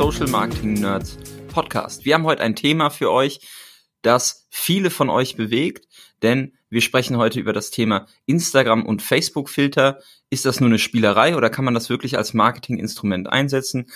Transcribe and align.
Social 0.00 0.28
Marketing 0.28 0.72
Nerds 0.80 1.18
Podcast. 1.48 2.06
Wir 2.06 2.14
haben 2.14 2.24
heute 2.24 2.42
ein 2.42 2.56
Thema 2.56 2.88
für 2.88 3.12
euch, 3.12 3.40
das 4.00 4.46
viele 4.48 4.88
von 4.88 5.10
euch 5.10 5.36
bewegt, 5.36 5.88
denn 6.22 6.54
wir 6.70 6.80
sprechen 6.80 7.18
heute 7.18 7.38
über 7.38 7.52
das 7.52 7.70
Thema 7.70 8.06
Instagram 8.24 8.86
und 8.86 9.02
Facebook 9.02 9.50
Filter. 9.50 9.98
Ist 10.30 10.46
das 10.46 10.58
nur 10.58 10.70
eine 10.70 10.78
Spielerei 10.78 11.36
oder 11.36 11.50
kann 11.50 11.66
man 11.66 11.74
das 11.74 11.90
wirklich 11.90 12.16
als 12.16 12.32
Marketinginstrument 12.32 13.28
einsetzen? 13.28 13.90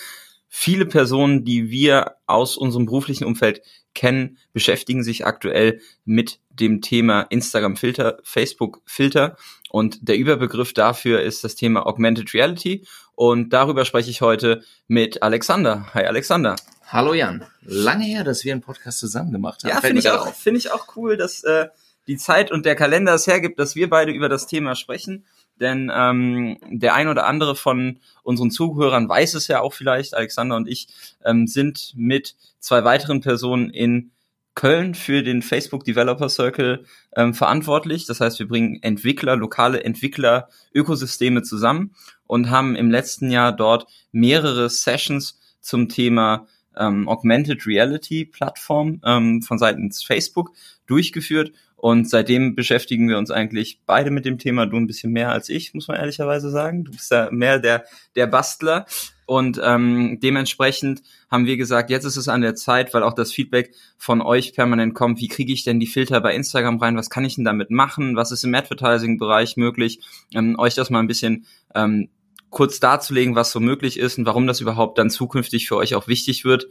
Viele 0.47 0.85
Personen, 0.85 1.43
die 1.43 1.71
wir 1.71 2.17
aus 2.27 2.55
unserem 2.55 2.85
beruflichen 2.85 3.25
Umfeld 3.25 3.63
kennen, 3.95 4.37
beschäftigen 4.53 5.03
sich 5.03 5.25
aktuell 5.25 5.81
mit 6.05 6.39
dem 6.49 6.81
Thema 6.81 7.21
Instagram 7.21 7.77
Filter, 7.77 8.19
Facebook 8.21 8.83
Filter 8.85 9.37
und 9.69 10.07
der 10.07 10.17
Überbegriff 10.17 10.71
dafür 10.71 11.21
ist 11.21 11.43
das 11.43 11.55
Thema 11.55 11.87
Augmented 11.87 12.33
Reality 12.35 12.85
und 13.15 13.49
darüber 13.51 13.85
spreche 13.85 14.09
ich 14.09 14.21
heute 14.21 14.63
mit 14.87 15.23
Alexander. 15.23 15.93
Hi 15.93 16.05
Alexander. 16.05 16.55
Hallo 16.87 17.13
Jan. 17.13 17.45
Lange 17.63 18.05
her, 18.05 18.23
dass 18.23 18.43
wir 18.43 18.53
einen 18.53 18.61
Podcast 18.61 18.99
zusammen 18.99 19.31
gemacht 19.31 19.63
haben. 19.63 19.71
Ja, 19.71 19.81
finde 19.81 19.99
ich 19.99 20.09
auch, 20.09 20.33
finde 20.33 20.59
ich 20.59 20.71
auch 20.71 20.95
cool, 20.95 21.17
dass 21.17 21.43
äh, 21.43 21.67
die 22.07 22.17
Zeit 22.17 22.51
und 22.51 22.65
der 22.65 22.75
Kalender 22.75 23.13
es 23.15 23.25
hergibt, 23.27 23.59
dass 23.59 23.75
wir 23.75 23.89
beide 23.89 24.11
über 24.11 24.29
das 24.29 24.47
Thema 24.47 24.75
sprechen. 24.75 25.25
Denn 25.59 25.91
ähm, 25.93 26.57
der 26.69 26.93
ein 26.95 27.07
oder 27.07 27.25
andere 27.25 27.55
von 27.55 27.99
unseren 28.23 28.51
Zuhörern 28.51 29.07
weiß 29.07 29.35
es 29.35 29.47
ja 29.47 29.61
auch 29.61 29.73
vielleicht. 29.73 30.13
Alexander 30.13 30.57
und 30.57 30.67
ich 30.67 30.87
ähm, 31.23 31.47
sind 31.47 31.93
mit 31.95 32.35
zwei 32.59 32.83
weiteren 32.83 33.21
Personen 33.21 33.69
in 33.69 34.11
Köln 34.55 34.95
für 34.95 35.21
den 35.21 35.41
Facebook 35.41 35.83
Developer 35.83 36.29
Circle 36.29 36.85
ähm, 37.15 37.33
verantwortlich. 37.33 38.05
Das 38.05 38.21
heißt, 38.21 38.39
wir 38.39 38.47
bringen 38.47 38.79
Entwickler, 38.81 39.35
lokale 39.35 39.83
Entwickler, 39.83 40.49
Ökosysteme 40.73 41.43
zusammen 41.43 41.93
und 42.25 42.49
haben 42.49 42.75
im 42.75 42.89
letzten 42.89 43.29
Jahr 43.29 43.51
dort 43.51 43.85
mehrere 44.11 44.69
Sessions 44.69 45.39
zum 45.59 45.89
Thema 45.89 46.47
ähm, 46.77 47.07
Augmented 47.07 47.67
Reality 47.67 48.25
Plattform 48.25 49.01
ähm, 49.05 49.41
von 49.41 49.57
seitens 49.57 50.03
Facebook 50.03 50.51
durchgeführt 50.87 51.51
und 51.75 52.09
seitdem 52.09 52.55
beschäftigen 52.55 53.09
wir 53.09 53.17
uns 53.17 53.31
eigentlich 53.31 53.79
beide 53.85 54.09
mit 54.09 54.25
dem 54.25 54.39
Thema. 54.39 54.65
Du 54.65 54.77
ein 54.77 54.87
bisschen 54.87 55.11
mehr 55.11 55.31
als 55.31 55.49
ich, 55.49 55.73
muss 55.73 55.87
man 55.87 55.97
ehrlicherweise 55.97 56.49
sagen. 56.49 56.83
Du 56.83 56.91
bist 56.91 57.11
ja 57.11 57.29
mehr 57.31 57.59
der, 57.59 57.85
der 58.15 58.27
Bastler. 58.27 58.85
Und 59.25 59.59
ähm, 59.63 60.19
dementsprechend 60.21 61.01
haben 61.31 61.45
wir 61.45 61.57
gesagt, 61.57 61.89
jetzt 61.89 62.05
ist 62.05 62.17
es 62.17 62.27
an 62.27 62.41
der 62.41 62.55
Zeit, 62.55 62.93
weil 62.93 63.03
auch 63.03 63.13
das 63.13 63.31
Feedback 63.31 63.73
von 63.97 64.21
euch 64.21 64.53
permanent 64.53 64.93
kommt, 64.93 65.19
wie 65.19 65.27
kriege 65.27 65.51
ich 65.51 65.63
denn 65.63 65.79
die 65.79 65.87
Filter 65.87 66.21
bei 66.21 66.35
Instagram 66.35 66.77
rein, 66.77 66.95
was 66.95 67.09
kann 67.09 67.25
ich 67.25 67.35
denn 67.35 67.45
damit 67.45 67.71
machen, 67.71 68.15
was 68.15 68.31
ist 68.31 68.43
im 68.43 68.53
Advertising-Bereich 68.53 69.57
möglich, 69.57 69.99
ähm, 70.33 70.59
euch 70.59 70.75
das 70.75 70.91
mal 70.91 70.99
ein 70.99 71.07
bisschen 71.07 71.45
ähm, 71.73 72.09
kurz 72.51 72.79
darzulegen, 72.79 73.35
was 73.35 73.51
so 73.51 73.59
möglich 73.59 73.99
ist 73.99 74.17
und 74.17 74.25
warum 74.25 74.47
das 74.47 74.61
überhaupt 74.61 74.97
dann 74.99 75.09
zukünftig 75.09 75.67
für 75.67 75.75
euch 75.75 75.95
auch 75.95 76.07
wichtig 76.07 76.45
wird. 76.45 76.67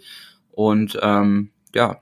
Und 0.53 0.99
ähm, 1.03 1.51
ja, 1.75 2.01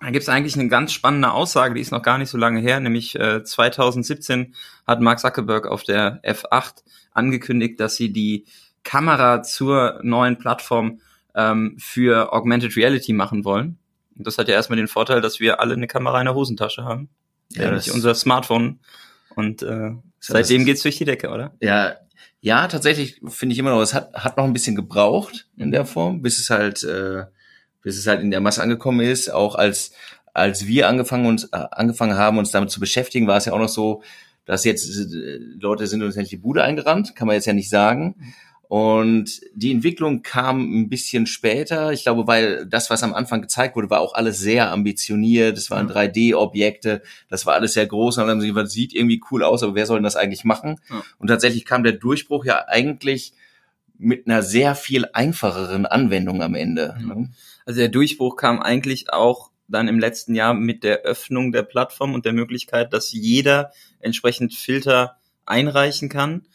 da 0.00 0.10
gibt 0.10 0.24
es 0.24 0.28
eigentlich 0.28 0.58
eine 0.58 0.68
ganz 0.68 0.92
spannende 0.92 1.30
Aussage, 1.30 1.74
die 1.74 1.80
ist 1.80 1.92
noch 1.92 2.02
gar 2.02 2.18
nicht 2.18 2.28
so 2.28 2.36
lange 2.36 2.60
her, 2.60 2.80
nämlich 2.80 3.14
äh, 3.14 3.44
2017 3.44 4.54
hat 4.84 5.00
Mark 5.00 5.20
Zuckerberg 5.20 5.68
auf 5.68 5.84
der 5.84 6.20
F8 6.24 6.82
angekündigt, 7.12 7.78
dass 7.78 7.94
sie 7.94 8.12
die 8.12 8.44
Kamera 8.84 9.42
zur 9.42 10.00
neuen 10.02 10.38
Plattform 10.38 11.00
ähm, 11.34 11.76
für 11.78 12.32
Augmented 12.32 12.76
Reality 12.76 13.12
machen 13.12 13.44
wollen. 13.44 13.78
Und 14.16 14.26
das 14.26 14.38
hat 14.38 14.48
ja 14.48 14.54
erstmal 14.54 14.76
den 14.76 14.88
Vorteil, 14.88 15.20
dass 15.20 15.40
wir 15.40 15.60
alle 15.60 15.74
eine 15.74 15.86
Kamera 15.86 16.20
in 16.20 16.26
der 16.26 16.34
Hosentasche 16.34 16.84
haben. 16.84 17.08
Ja, 17.50 17.66
nämlich 17.66 17.92
unser 17.92 18.14
Smartphone. 18.14 18.80
Und 19.34 19.62
äh, 19.62 19.92
seitdem 20.20 20.64
geht's 20.64 20.82
durch 20.82 20.98
die 20.98 21.04
Decke, 21.04 21.30
oder? 21.30 21.54
Ja, 21.60 21.96
ja, 22.40 22.66
tatsächlich 22.66 23.20
finde 23.28 23.52
ich 23.52 23.58
immer 23.58 23.70
noch, 23.70 23.80
es 23.80 23.94
hat, 23.94 24.12
hat 24.14 24.36
noch 24.36 24.44
ein 24.44 24.52
bisschen 24.52 24.74
gebraucht 24.74 25.46
in 25.56 25.70
der 25.70 25.86
Form, 25.86 26.22
bis 26.22 26.38
es 26.38 26.50
halt 26.50 26.82
äh, 26.82 27.24
bis 27.82 27.98
es 27.98 28.06
halt 28.06 28.20
in 28.20 28.30
der 28.30 28.40
Masse 28.40 28.62
angekommen 28.62 29.00
ist. 29.00 29.28
Auch 29.30 29.56
als, 29.56 29.92
als 30.32 30.66
wir 30.66 30.88
angefangen, 30.88 31.26
uns, 31.26 31.44
äh, 31.44 31.64
angefangen 31.70 32.16
haben, 32.16 32.38
uns 32.38 32.50
damit 32.50 32.70
zu 32.70 32.80
beschäftigen, 32.80 33.26
war 33.26 33.36
es 33.36 33.44
ja 33.44 33.52
auch 33.52 33.58
noch 33.58 33.68
so, 33.68 34.02
dass 34.44 34.64
jetzt 34.64 34.88
äh, 34.88 35.38
Leute 35.58 35.86
sind 35.86 36.02
uns 36.02 36.16
endlich 36.16 36.30
die 36.30 36.36
Bude 36.36 36.62
eingerannt, 36.62 37.14
kann 37.14 37.26
man 37.26 37.34
jetzt 37.34 37.46
ja 37.46 37.52
nicht 37.52 37.68
sagen. 37.68 38.34
Und 38.72 39.42
die 39.52 39.70
Entwicklung 39.70 40.22
kam 40.22 40.62
ein 40.62 40.88
bisschen 40.88 41.26
später. 41.26 41.92
Ich 41.92 42.04
glaube, 42.04 42.26
weil 42.26 42.64
das, 42.64 42.88
was 42.88 43.02
am 43.02 43.12
Anfang 43.12 43.42
gezeigt 43.42 43.76
wurde, 43.76 43.90
war 43.90 44.00
auch 44.00 44.14
alles 44.14 44.38
sehr 44.38 44.70
ambitioniert. 44.70 45.58
Es 45.58 45.70
waren 45.70 45.90
3D-Objekte. 45.90 47.02
Das 47.28 47.44
war 47.44 47.52
alles 47.52 47.74
sehr 47.74 47.84
groß. 47.84 48.16
Und 48.16 48.22
dann 48.22 48.30
haben 48.30 48.40
sie 48.40 48.48
gesagt, 48.48 48.70
sieht 48.70 48.94
irgendwie 48.94 49.20
cool 49.30 49.44
aus, 49.44 49.62
aber 49.62 49.74
wer 49.74 49.84
soll 49.84 49.98
denn 49.98 50.04
das 50.04 50.16
eigentlich 50.16 50.44
machen? 50.44 50.80
Ja. 50.88 51.02
Und 51.18 51.28
tatsächlich 51.28 51.66
kam 51.66 51.84
der 51.84 51.92
Durchbruch 51.92 52.46
ja 52.46 52.64
eigentlich 52.66 53.34
mit 53.98 54.26
einer 54.26 54.42
sehr 54.42 54.74
viel 54.74 55.04
einfacheren 55.12 55.84
Anwendung 55.84 56.42
am 56.42 56.54
Ende. 56.54 56.96
Mhm. 56.98 57.34
Also 57.66 57.78
der 57.78 57.90
Durchbruch 57.90 58.36
kam 58.36 58.58
eigentlich 58.58 59.12
auch 59.12 59.50
dann 59.68 59.86
im 59.86 59.98
letzten 59.98 60.34
Jahr 60.34 60.54
mit 60.54 60.82
der 60.82 61.00
Öffnung 61.02 61.52
der 61.52 61.64
Plattform 61.64 62.14
und 62.14 62.24
der 62.24 62.32
Möglichkeit, 62.32 62.94
dass 62.94 63.12
jeder 63.12 63.70
entsprechend 64.00 64.54
Filter 64.54 65.18
einreichen 65.44 66.08
kann. 66.08 66.46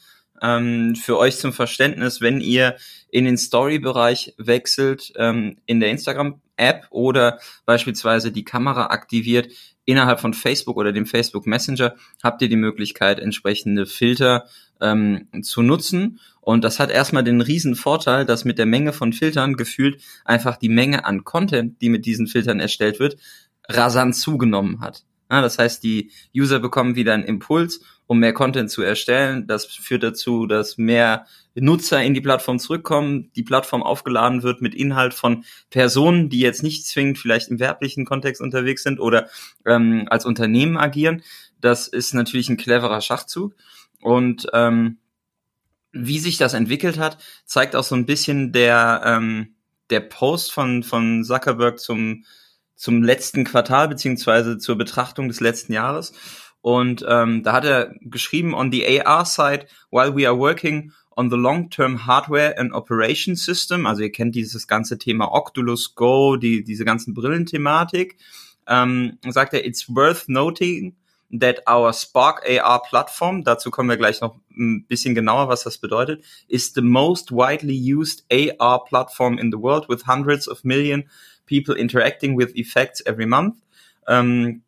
Ähm, 0.42 0.96
für 0.96 1.18
euch 1.18 1.38
zum 1.38 1.54
Verständnis, 1.54 2.22
wenn 2.22 2.42
ihr 2.42 2.76
in 3.10 3.26
den 3.26 3.38
Story-Bereich 3.38 4.34
wechselt, 4.38 5.14
ähm, 5.16 5.58
in 5.66 5.80
der 5.80 5.90
Instagram-App 5.90 6.88
oder 6.90 7.40
beispielsweise 7.66 8.32
die 8.32 8.44
Kamera 8.44 8.88
aktiviert, 8.88 9.50
innerhalb 9.86 10.20
von 10.20 10.34
Facebook 10.34 10.78
oder 10.78 10.92
dem 10.92 11.06
Facebook 11.06 11.48
Messenger 11.48 11.96
habt 12.22 12.42
ihr 12.42 12.50
die 12.50 12.58
Möglichkeit, 12.58 13.20
entsprechende 13.20 13.86
Filter 13.86 14.46
ähm, 14.82 15.28
zu 15.42 15.62
nutzen. 15.62 16.20
Und 16.42 16.64
das 16.64 16.80
hat 16.80 16.92
erstmal 16.92 17.24
den 17.24 17.42
riesen 17.42 17.76
Vorteil, 17.76 18.26
dass 18.26 18.46
mit 18.46 18.60
der 18.60 18.66
Menge 18.66 18.94
von 18.94 19.14
Filtern 19.14 19.56
gefühlt 19.56 20.02
einfach 20.26 20.58
die 20.58 20.70
Menge 20.70 21.06
an 21.06 21.24
Content, 21.24 21.82
die 21.82 21.90
mit 21.90 22.06
diesen 22.06 22.28
Filtern 22.28 22.60
erstellt 22.60 23.00
wird, 23.00 23.18
rasant 23.70 24.16
zugenommen 24.16 24.82
hat. 24.82 25.07
Ja, 25.30 25.42
das 25.42 25.60
heißt, 25.60 25.84
die 25.84 26.12
User 26.36 26.60
bekommen 26.60 26.96
wieder 26.96 27.14
einen 27.14 27.24
Impuls, 27.24 27.82
um 28.06 28.20
mehr 28.20 28.34
Content 28.34 28.72
zu 28.72 28.82
erstellen. 28.82 29.46
Das 29.48 29.66
führt 29.66 30.04
dazu, 30.04 30.48
dass 30.48 30.78
mehr 30.78 31.26
Nutzer 31.54 32.02
in 32.02 32.14
die 32.14 32.22
Plattform 32.22 32.60
zurückkommen, 32.60 33.32
die 33.36 33.44
Plattform 33.44 33.84
aufgeladen 33.84 34.44
wird 34.44 34.62
mit 34.62 34.74
Inhalt 34.74 35.14
von 35.14 35.44
Personen, 35.70 36.30
die 36.30 36.40
jetzt 36.40 36.64
nicht 36.64 36.86
zwingend 36.86 37.18
vielleicht 37.18 37.50
im 37.50 37.60
werblichen 37.60 38.06
Kontext 38.06 38.42
unterwegs 38.42 38.84
sind 38.84 39.00
oder 39.00 39.28
ähm, 39.66 40.06
als 40.10 40.26
Unternehmen 40.26 40.78
agieren. 40.78 41.24
Das 41.60 41.88
ist 41.88 42.14
natürlich 42.14 42.50
ein 42.50 42.58
cleverer 42.58 43.02
Schachzug. 43.02 43.56
Und 44.02 44.48
ähm, 44.54 44.98
wie 45.92 46.20
sich 46.20 46.38
das 46.38 46.54
entwickelt 46.54 46.98
hat, 46.98 47.18
zeigt 47.46 47.76
auch 47.76 47.84
so 47.84 47.96
ein 47.96 48.06
bisschen 48.06 48.52
der, 48.52 49.02
ähm, 49.04 49.56
der 49.90 50.02
Post 50.02 50.52
von, 50.52 50.84
von 50.84 51.24
Zuckerberg 51.24 51.80
zum, 51.80 52.24
zum 52.78 53.04
letzten 53.04 53.44
Quartal 53.44 53.90
beziehungsweise 53.90 54.58
zur 54.58 54.78
Betrachtung 54.78 55.28
des 55.28 55.42
letzten 55.42 55.74
Jahres. 55.74 56.14
Und 56.62 57.06
ähm, 57.08 57.44
da 57.44 57.54
hat 57.54 57.66
er 57.66 57.94
geschrieben, 58.02 58.54
on 58.54 58.72
the 58.72 59.02
AR 59.02 59.26
side, 59.26 59.66
while 59.92 60.16
we 60.16 60.28
are 60.28 60.38
working 60.38 60.94
on 61.16 61.30
the 61.30 61.36
long-term 61.36 62.06
hardware 62.06 62.58
and 62.58 62.74
operation 62.74 63.36
system, 63.36 63.86
also 63.86 64.04
ihr 64.04 64.12
kennt 64.12 64.36
dieses 64.36 64.68
ganze 64.68 64.98
Thema 64.98 65.34
Oculus 65.34 65.96
Go, 65.96 66.38
die, 66.38 66.64
diese 66.64 66.86
ganzen 66.86 67.14
Brillenthematik, 67.14 68.18
ähm, 68.68 69.18
sagt 69.28 69.54
er, 69.54 69.66
it's 69.66 69.90
worth 69.90 70.30
noting 70.30 70.96
that 71.30 71.60
our 71.68 71.92
Spark 71.94 72.44
AR 72.48 72.82
platform, 72.82 73.44
dazu 73.44 73.70
kommen 73.70 73.90
wir 73.90 73.98
gleich 73.98 74.22
noch 74.22 74.36
ein 74.58 74.86
bisschen 74.88 75.14
genauer, 75.14 75.50
was 75.50 75.64
das 75.64 75.78
bedeutet, 75.78 76.24
is 76.48 76.74
the 76.74 76.82
most 76.82 77.32
widely 77.32 77.76
used 77.76 78.24
AR 78.32 78.84
platform 78.86 79.38
in 79.38 79.52
the 79.52 79.58
world 79.58 79.90
with 79.90 80.04
hundreds 80.04 80.48
of 80.48 80.64
million 80.64 81.04
people 81.46 81.76
interacting 81.76 82.36
with 82.36 82.56
effects 82.56 83.02
every 83.06 83.26
month. 83.26 83.56
Um, 84.08 84.62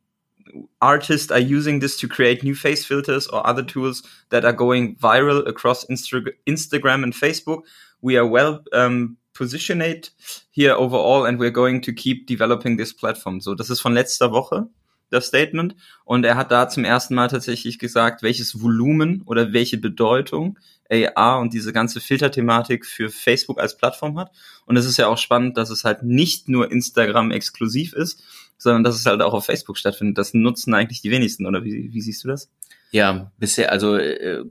artists 0.82 1.32
are 1.32 1.40
using 1.40 1.80
this 1.80 1.98
to 2.00 2.08
create 2.08 2.44
new 2.44 2.56
face 2.56 2.84
filters 2.86 3.28
or 3.28 3.46
other 3.46 3.64
tools 3.64 4.04
that 4.30 4.44
are 4.44 4.54
going 4.54 4.96
viral 4.96 5.48
across 5.48 5.86
Insta 5.86 6.28
Instagram 6.46 7.04
and 7.04 7.14
Facebook. 7.14 7.62
We 8.02 8.18
are 8.18 8.26
well 8.26 8.64
um, 8.74 9.18
positioned 9.34 10.10
here 10.52 10.74
overall 10.74 11.26
and 11.26 11.40
we're 11.40 11.52
going 11.52 11.82
to 11.82 11.94
keep 11.94 12.28
developing 12.28 12.78
this 12.78 12.92
platform. 12.92 13.40
So, 13.40 13.56
das 13.56 13.70
ist 13.70 13.82
von 13.82 13.94
letzter 13.94 14.32
Woche 14.32 14.68
das 15.10 15.28
Statement. 15.28 15.76
Und 16.06 16.26
er 16.26 16.36
hat 16.36 16.52
da 16.52 16.70
zum 16.70 16.86
ersten 16.86 17.16
Mal 17.16 17.28
tatsächlich 17.28 17.80
gesagt, 17.80 18.24
welches 18.24 18.62
Volumen 18.62 19.22
oder 19.26 19.54
welche 19.54 19.78
Bedeutung 19.78 20.58
AR 20.92 21.40
und 21.40 21.54
diese 21.54 21.72
ganze 21.72 22.00
Filterthematik 22.00 22.86
für 22.86 23.10
Facebook 23.10 23.60
als 23.60 23.78
Plattform 23.78 24.18
hat. 24.18 24.32
Und 24.66 24.78
es 24.78 24.86
ist 24.86 24.98
ja 24.98 25.08
auch 25.08 25.18
spannend, 25.18 25.58
dass 25.58 25.70
es 25.70 25.84
halt 25.84 26.04
nicht 26.04 26.50
nur 26.50 26.72
Instagram 26.72 27.32
exklusiv 27.32 27.94
ist, 27.94 28.24
sondern 28.58 28.84
dass 28.84 28.96
es 28.96 29.06
halt 29.06 29.22
auch 29.22 29.34
auf 29.34 29.46
Facebook 29.46 29.78
stattfindet. 29.78 30.18
Das 30.18 30.34
nutzen 30.34 30.74
eigentlich 30.74 31.02
die 31.02 31.12
wenigsten, 31.12 31.46
oder 31.46 31.64
wie, 31.64 31.94
wie 31.94 32.02
siehst 32.02 32.24
du 32.24 32.28
das? 32.28 32.50
Ja, 32.92 33.32
bisher, 33.38 33.72
also 33.72 33.96
äh, 33.96 34.44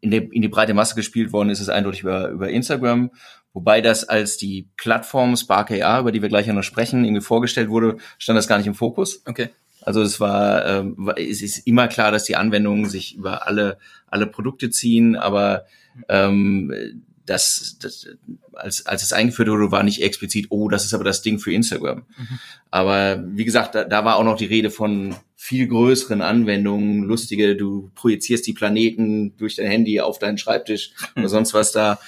in, 0.00 0.10
der, 0.10 0.32
in 0.32 0.42
die 0.42 0.48
breite 0.48 0.74
Masse 0.74 0.94
gespielt 0.94 1.32
worden 1.32 1.50
ist 1.50 1.60
es 1.60 1.68
eindeutig 1.68 2.02
über, 2.02 2.28
über 2.28 2.50
Instagram, 2.50 3.10
wobei 3.52 3.80
das 3.80 4.04
als 4.04 4.36
die 4.36 4.68
Plattform 4.76 5.36
Spark 5.36 5.70
AR, 5.70 6.00
über 6.00 6.12
die 6.12 6.22
wir 6.22 6.28
gleich 6.28 6.46
noch 6.48 6.62
sprechen, 6.62 7.04
irgendwie 7.04 7.22
vorgestellt 7.22 7.68
wurde, 7.68 7.96
stand 8.18 8.36
das 8.36 8.48
gar 8.48 8.58
nicht 8.58 8.66
im 8.66 8.74
Fokus. 8.74 9.22
Okay. 9.26 9.50
Also 9.88 10.02
es 10.02 10.20
war, 10.20 10.66
ähm, 10.66 11.10
es 11.16 11.40
ist 11.40 11.66
immer 11.66 11.88
klar, 11.88 12.12
dass 12.12 12.24
die 12.24 12.36
Anwendungen 12.36 12.90
sich 12.90 13.16
über 13.16 13.46
alle 13.46 13.78
alle 14.10 14.26
Produkte 14.26 14.68
ziehen, 14.68 15.16
aber 15.16 15.64
ähm, 16.10 17.02
das, 17.24 17.78
das 17.80 18.06
als, 18.52 18.84
als 18.84 19.02
es 19.02 19.14
eingeführt 19.14 19.48
wurde, 19.48 19.70
war 19.70 19.82
nicht 19.82 20.02
explizit, 20.02 20.48
oh, 20.50 20.68
das 20.68 20.84
ist 20.84 20.92
aber 20.92 21.04
das 21.04 21.22
Ding 21.22 21.38
für 21.38 21.52
Instagram. 21.52 22.04
Mhm. 22.18 22.38
Aber 22.70 23.24
wie 23.28 23.46
gesagt, 23.46 23.74
da, 23.74 23.84
da 23.84 24.04
war 24.04 24.16
auch 24.16 24.24
noch 24.24 24.36
die 24.36 24.44
Rede 24.44 24.70
von 24.70 25.14
viel 25.34 25.66
größeren 25.68 26.20
Anwendungen, 26.20 27.04
lustige, 27.04 27.56
du 27.56 27.90
projizierst 27.94 28.46
die 28.46 28.52
Planeten 28.52 29.38
durch 29.38 29.56
dein 29.56 29.70
Handy 29.70 30.00
auf 30.00 30.18
deinen 30.18 30.36
Schreibtisch 30.36 30.92
oder 31.16 31.30
sonst 31.30 31.54
was 31.54 31.72
da 31.72 31.98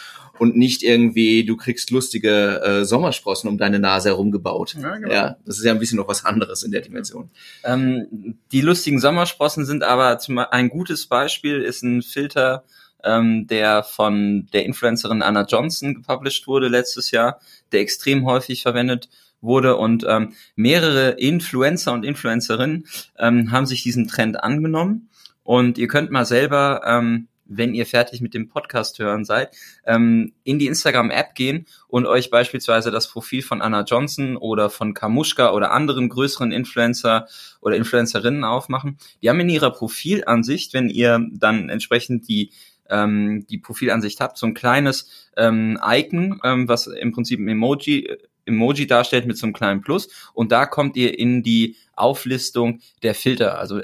und 0.41 0.57
nicht 0.57 0.83
irgendwie, 0.83 1.45
du 1.45 1.55
kriegst 1.55 1.91
lustige 1.91 2.63
äh, 2.63 2.85
Sommersprossen 2.87 3.51
um 3.51 3.59
deine 3.59 3.79
Nase 3.79 4.09
herum 4.09 4.31
gebaut. 4.31 4.75
Ja, 4.81 4.97
genau. 4.97 5.13
ja, 5.13 5.37
das 5.45 5.59
ist 5.59 5.65
ja 5.65 5.73
ein 5.73 5.79
bisschen 5.79 5.99
noch 5.99 6.09
was 6.09 6.25
anderes 6.25 6.63
in 6.63 6.71
der 6.71 6.81
Dimension. 6.81 7.29
Ähm, 7.63 8.39
die 8.51 8.63
lustigen 8.63 9.01
Sommersprossen 9.01 9.67
sind 9.67 9.83
aber 9.83 10.19
zum, 10.19 10.39
ein 10.39 10.71
gutes 10.71 11.07
Beispiel, 11.09 11.61
ist 11.61 11.83
ein 11.83 12.01
Filter, 12.01 12.65
ähm, 13.05 13.49
der 13.49 13.83
von 13.83 14.49
der 14.55 14.65
Influencerin 14.65 15.21
Anna 15.21 15.45
Johnson 15.45 15.97
gepublished 15.97 16.47
wurde 16.47 16.69
letztes 16.69 17.11
Jahr, 17.11 17.39
der 17.73 17.81
extrem 17.81 18.25
häufig 18.25 18.63
verwendet 18.63 19.11
wurde 19.43 19.77
und 19.77 20.07
ähm, 20.09 20.33
mehrere 20.57 21.11
Influencer 21.11 21.93
und 21.93 22.03
Influencerinnen 22.03 22.87
ähm, 23.19 23.53
haben 23.53 23.67
sich 23.67 23.83
diesem 23.83 24.09
Trend 24.09 24.43
angenommen 24.43 25.11
und 25.43 25.77
ihr 25.77 25.89
könnt 25.89 26.11
mal 26.11 26.25
selber 26.25 26.81
ähm, 26.87 27.29
wenn 27.50 27.75
ihr 27.75 27.85
fertig 27.85 28.20
mit 28.20 28.32
dem 28.32 28.49
Podcast 28.49 28.99
hören 28.99 29.25
seid, 29.25 29.55
ähm, 29.85 30.32
in 30.44 30.58
die 30.58 30.67
Instagram-App 30.67 31.35
gehen 31.35 31.67
und 31.88 32.06
euch 32.06 32.31
beispielsweise 32.31 32.91
das 32.91 33.08
Profil 33.08 33.43
von 33.43 33.61
Anna 33.61 33.82
Johnson 33.82 34.37
oder 34.37 34.70
von 34.70 34.94
Kamushka 34.94 35.52
oder 35.52 35.73
anderen 35.73 36.08
größeren 36.08 36.52
Influencer 36.52 37.26
oder 37.61 37.76
Influencerinnen 37.76 38.44
aufmachen. 38.44 38.99
Die 39.23 39.29
haben 39.29 39.41
in 39.41 39.49
ihrer 39.49 39.73
Profilansicht, 39.73 40.73
wenn 40.73 40.88
ihr 40.88 41.26
dann 41.32 41.69
entsprechend 41.69 42.29
die 42.29 42.50
ähm, 42.88 43.47
die 43.49 43.58
Profilansicht 43.58 44.20
habt, 44.20 44.37
so 44.37 44.46
ein 44.46 44.55
kleines 44.55 45.31
ähm, 45.37 45.79
Icon, 45.85 46.41
ähm, 46.43 46.69
was 46.69 46.88
im 46.88 47.12
Prinzip 47.12 47.38
ein 47.38 47.49
Emoji 47.49 48.08
Emoji 48.46 48.87
darstellt 48.87 49.26
mit 49.26 49.38
so 49.38 49.46
einem 49.46 49.53
kleinen 49.53 49.81
Plus 49.81 50.08
und 50.35 50.50
da 50.50 50.67
kommt 50.67 50.96
ihr 50.96 51.19
in 51.19 51.43
die 51.43 51.76
Auflistung 51.94 52.81
der 53.03 53.14
Filter. 53.14 53.58
Also 53.58 53.81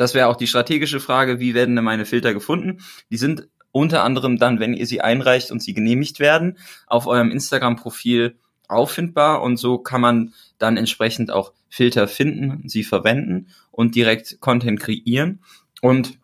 das 0.00 0.14
wäre 0.14 0.28
auch 0.28 0.36
die 0.36 0.46
strategische 0.46 0.98
Frage, 0.98 1.40
wie 1.40 1.52
werden 1.52 1.76
denn 1.76 1.84
meine 1.84 2.06
Filter 2.06 2.32
gefunden? 2.32 2.78
Die 3.10 3.18
sind 3.18 3.50
unter 3.70 4.02
anderem 4.02 4.38
dann, 4.38 4.58
wenn 4.58 4.72
ihr 4.72 4.86
sie 4.86 5.02
einreicht 5.02 5.50
und 5.50 5.62
sie 5.62 5.74
genehmigt 5.74 6.20
werden, 6.20 6.56
auf 6.86 7.06
eurem 7.06 7.30
Instagram-Profil 7.30 8.38
auffindbar 8.66 9.42
und 9.42 9.58
so 9.58 9.76
kann 9.76 10.00
man 10.00 10.32
dann 10.56 10.78
entsprechend 10.78 11.30
auch 11.30 11.52
Filter 11.68 12.08
finden, 12.08 12.66
sie 12.66 12.82
verwenden 12.82 13.48
und 13.70 13.94
direkt 13.94 14.40
Content 14.40 14.80
kreieren. 14.80 15.42
Und 15.82 16.18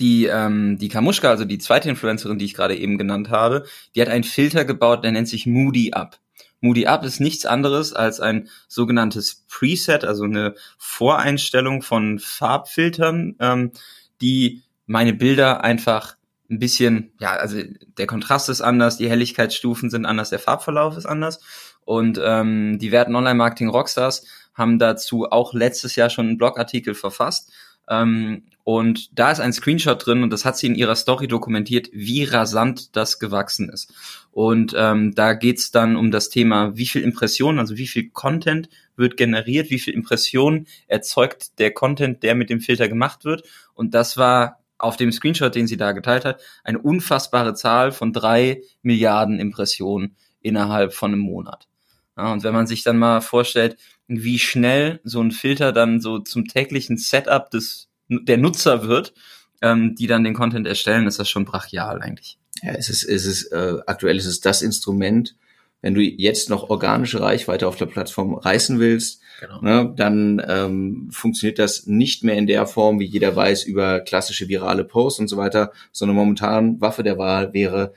die, 0.00 0.24
ähm, 0.24 0.76
die 0.76 0.88
Kamuschka, 0.88 1.30
also 1.30 1.44
die 1.44 1.58
zweite 1.58 1.88
Influencerin, 1.88 2.40
die 2.40 2.46
ich 2.46 2.54
gerade 2.54 2.76
eben 2.76 2.98
genannt 2.98 3.30
habe, 3.30 3.64
die 3.94 4.02
hat 4.02 4.08
einen 4.08 4.24
Filter 4.24 4.64
gebaut, 4.64 5.04
der 5.04 5.12
nennt 5.12 5.28
sich 5.28 5.46
Moody 5.46 5.92
Up. 5.92 6.18
Moody 6.60 6.86
Up 6.86 7.04
ist 7.04 7.20
nichts 7.20 7.46
anderes 7.46 7.92
als 7.92 8.20
ein 8.20 8.48
sogenanntes 8.68 9.44
Preset, 9.48 10.04
also 10.04 10.24
eine 10.24 10.54
Voreinstellung 10.78 11.82
von 11.82 12.18
Farbfiltern, 12.18 13.36
ähm, 13.40 13.72
die 14.20 14.62
meine 14.86 15.12
Bilder 15.12 15.62
einfach 15.62 16.16
ein 16.48 16.58
bisschen, 16.58 17.12
ja, 17.18 17.32
also 17.34 17.60
der 17.98 18.06
Kontrast 18.06 18.48
ist 18.48 18.60
anders, 18.60 18.96
die 18.96 19.10
Helligkeitsstufen 19.10 19.90
sind 19.90 20.06
anders, 20.06 20.30
der 20.30 20.38
Farbverlauf 20.38 20.96
ist 20.96 21.06
anders. 21.06 21.40
Und 21.84 22.20
ähm, 22.22 22.78
die 22.78 22.92
werten 22.92 23.14
Online-Marketing 23.14 23.68
Rockstars 23.68 24.26
haben 24.54 24.78
dazu 24.78 25.26
auch 25.30 25.54
letztes 25.54 25.96
Jahr 25.96 26.10
schon 26.10 26.28
einen 26.28 26.38
Blogartikel 26.38 26.94
verfasst 26.94 27.52
ähm, 27.88 28.42
und 28.68 29.16
da 29.16 29.30
ist 29.30 29.38
ein 29.38 29.52
Screenshot 29.52 30.04
drin 30.04 30.24
und 30.24 30.30
das 30.30 30.44
hat 30.44 30.56
sie 30.56 30.66
in 30.66 30.74
ihrer 30.74 30.96
Story 30.96 31.28
dokumentiert, 31.28 31.88
wie 31.92 32.24
rasant 32.24 32.96
das 32.96 33.20
gewachsen 33.20 33.68
ist. 33.68 33.94
Und 34.32 34.74
ähm, 34.76 35.14
da 35.14 35.34
geht's 35.34 35.70
dann 35.70 35.94
um 35.94 36.10
das 36.10 36.30
Thema, 36.30 36.76
wie 36.76 36.86
viel 36.86 37.02
Impressionen, 37.02 37.60
also 37.60 37.76
wie 37.76 37.86
viel 37.86 38.10
Content 38.10 38.68
wird 38.96 39.16
generiert, 39.16 39.70
wie 39.70 39.78
viel 39.78 39.94
Impressionen 39.94 40.66
erzeugt 40.88 41.60
der 41.60 41.70
Content, 41.70 42.24
der 42.24 42.34
mit 42.34 42.50
dem 42.50 42.60
Filter 42.60 42.88
gemacht 42.88 43.24
wird. 43.24 43.44
Und 43.74 43.94
das 43.94 44.16
war 44.16 44.58
auf 44.78 44.96
dem 44.96 45.12
Screenshot, 45.12 45.54
den 45.54 45.68
sie 45.68 45.76
da 45.76 45.92
geteilt 45.92 46.24
hat, 46.24 46.40
eine 46.64 46.80
unfassbare 46.80 47.54
Zahl 47.54 47.92
von 47.92 48.12
drei 48.12 48.62
Milliarden 48.82 49.38
Impressionen 49.38 50.16
innerhalb 50.42 50.92
von 50.92 51.12
einem 51.12 51.20
Monat. 51.20 51.68
Ja, 52.16 52.32
und 52.32 52.42
wenn 52.44 52.54
man 52.54 52.66
sich 52.66 52.82
dann 52.82 52.98
mal 52.98 53.20
vorstellt, 53.20 53.76
wie 54.08 54.38
schnell 54.38 55.00
so 55.04 55.20
ein 55.20 55.32
Filter 55.32 55.72
dann 55.72 56.00
so 56.00 56.18
zum 56.18 56.46
täglichen 56.46 56.96
Setup 56.96 57.50
des 57.50 57.88
der 58.08 58.38
Nutzer 58.38 58.86
wird, 58.86 59.14
ähm, 59.62 59.94
die 59.96 60.06
dann 60.06 60.24
den 60.24 60.34
Content 60.34 60.66
erstellen, 60.66 61.06
ist 61.06 61.18
das 61.18 61.28
schon 61.28 61.44
brachial 61.44 62.00
eigentlich. 62.00 62.38
Ja, 62.62 62.72
es 62.72 62.88
ist, 62.88 63.02
es 63.02 63.26
ist 63.26 63.52
äh, 63.52 63.78
aktuell 63.86 64.16
ist 64.16 64.26
es 64.26 64.40
das 64.40 64.62
Instrument, 64.62 65.36
wenn 65.82 65.94
du 65.94 66.00
jetzt 66.00 66.50
noch 66.50 66.70
organische 66.70 67.20
Reichweite 67.20 67.68
auf 67.68 67.76
der 67.76 67.86
Plattform 67.86 68.34
reißen 68.34 68.78
willst, 68.78 69.20
genau. 69.40 69.60
ne, 69.60 69.92
dann 69.94 70.42
ähm, 70.46 71.08
funktioniert 71.12 71.58
das 71.58 71.86
nicht 71.86 72.24
mehr 72.24 72.36
in 72.36 72.46
der 72.46 72.66
Form, 72.66 72.98
wie 72.98 73.04
jeder 73.04 73.36
weiß, 73.36 73.64
über 73.64 74.00
klassische 74.00 74.48
virale 74.48 74.84
Posts 74.84 75.20
und 75.20 75.28
so 75.28 75.36
weiter, 75.36 75.72
sondern 75.92 76.16
momentan 76.16 76.80
Waffe 76.80 77.02
der 77.02 77.18
Wahl 77.18 77.52
wäre 77.52 77.92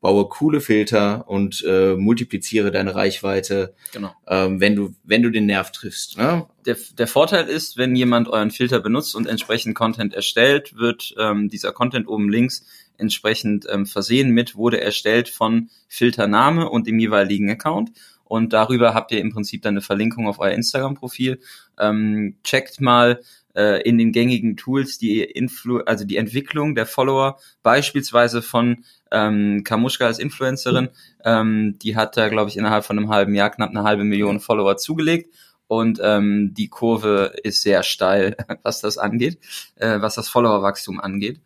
baue 0.00 0.28
coole 0.28 0.60
Filter 0.60 1.28
und 1.28 1.64
äh, 1.66 1.94
multipliziere 1.94 2.70
deine 2.70 2.94
Reichweite, 2.94 3.74
genau. 3.92 4.12
ähm, 4.28 4.60
wenn 4.60 4.76
du 4.76 4.94
wenn 5.04 5.22
du 5.22 5.30
den 5.30 5.46
Nerv 5.46 5.72
triffst. 5.72 6.18
Ne? 6.18 6.46
Der, 6.64 6.76
der 6.98 7.06
Vorteil 7.06 7.46
ist, 7.48 7.76
wenn 7.76 7.96
jemand 7.96 8.28
euren 8.28 8.50
Filter 8.50 8.80
benutzt 8.80 9.14
und 9.14 9.26
entsprechend 9.26 9.74
Content 9.74 10.14
erstellt, 10.14 10.76
wird 10.76 11.14
ähm, 11.18 11.48
dieser 11.48 11.72
Content 11.72 12.08
oben 12.08 12.28
links 12.28 12.64
entsprechend 12.98 13.66
ähm, 13.70 13.86
versehen 13.86 14.30
mit 14.30 14.56
wurde 14.56 14.80
erstellt 14.80 15.28
von 15.28 15.70
Filtername 15.88 16.68
und 16.68 16.86
dem 16.86 16.98
jeweiligen 16.98 17.50
Account. 17.50 17.90
Und 18.24 18.52
darüber 18.52 18.92
habt 18.92 19.12
ihr 19.12 19.20
im 19.20 19.32
Prinzip 19.32 19.62
dann 19.62 19.74
eine 19.74 19.82
Verlinkung 19.82 20.26
auf 20.26 20.40
euer 20.40 20.50
Instagram-Profil. 20.50 21.40
Ähm, 21.78 22.36
checkt 22.42 22.80
mal 22.80 23.20
äh, 23.56 23.82
in 23.82 23.98
den 23.98 24.12
gängigen 24.12 24.56
Tools 24.56 24.98
die 24.98 25.22
Influ 25.22 25.80
also 25.80 26.04
die 26.04 26.16
Entwicklung 26.16 26.74
der 26.74 26.86
Follower, 26.86 27.38
beispielsweise 27.62 28.42
von 28.42 28.84
ähm, 29.10 29.64
Kamuschka 29.64 30.06
als 30.06 30.18
Influencerin, 30.18 30.88
ähm, 31.24 31.78
die 31.80 31.96
hat 31.96 32.16
da, 32.16 32.28
glaube 32.28 32.50
ich, 32.50 32.56
innerhalb 32.56 32.84
von 32.84 32.98
einem 32.98 33.08
halben 33.08 33.34
Jahr 33.34 33.50
knapp 33.50 33.70
eine 33.70 33.82
halbe 33.82 34.04
Million 34.04 34.40
Follower 34.40 34.76
zugelegt. 34.76 35.34
Und 35.68 35.98
ähm, 36.00 36.54
die 36.54 36.68
Kurve 36.68 37.32
ist 37.42 37.62
sehr 37.62 37.82
steil, 37.82 38.36
was 38.62 38.80
das 38.80 38.98
angeht, 38.98 39.38
äh, 39.76 40.00
was 40.00 40.14
das 40.14 40.28
Followerwachstum 40.28 41.00
angeht. 41.00 41.40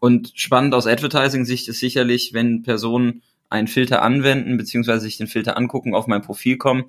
Und 0.00 0.32
spannend 0.34 0.74
aus 0.74 0.86
Advertising-Sicht 0.86 1.68
ist 1.68 1.80
sicherlich, 1.80 2.32
wenn 2.32 2.62
Personen 2.62 3.22
einen 3.48 3.68
Filter 3.68 4.02
anwenden, 4.02 4.56
beziehungsweise 4.56 5.00
sich 5.00 5.18
den 5.18 5.26
Filter 5.26 5.56
angucken, 5.56 5.94
auf 5.94 6.06
mein 6.06 6.22
Profil 6.22 6.56
kommen, 6.56 6.84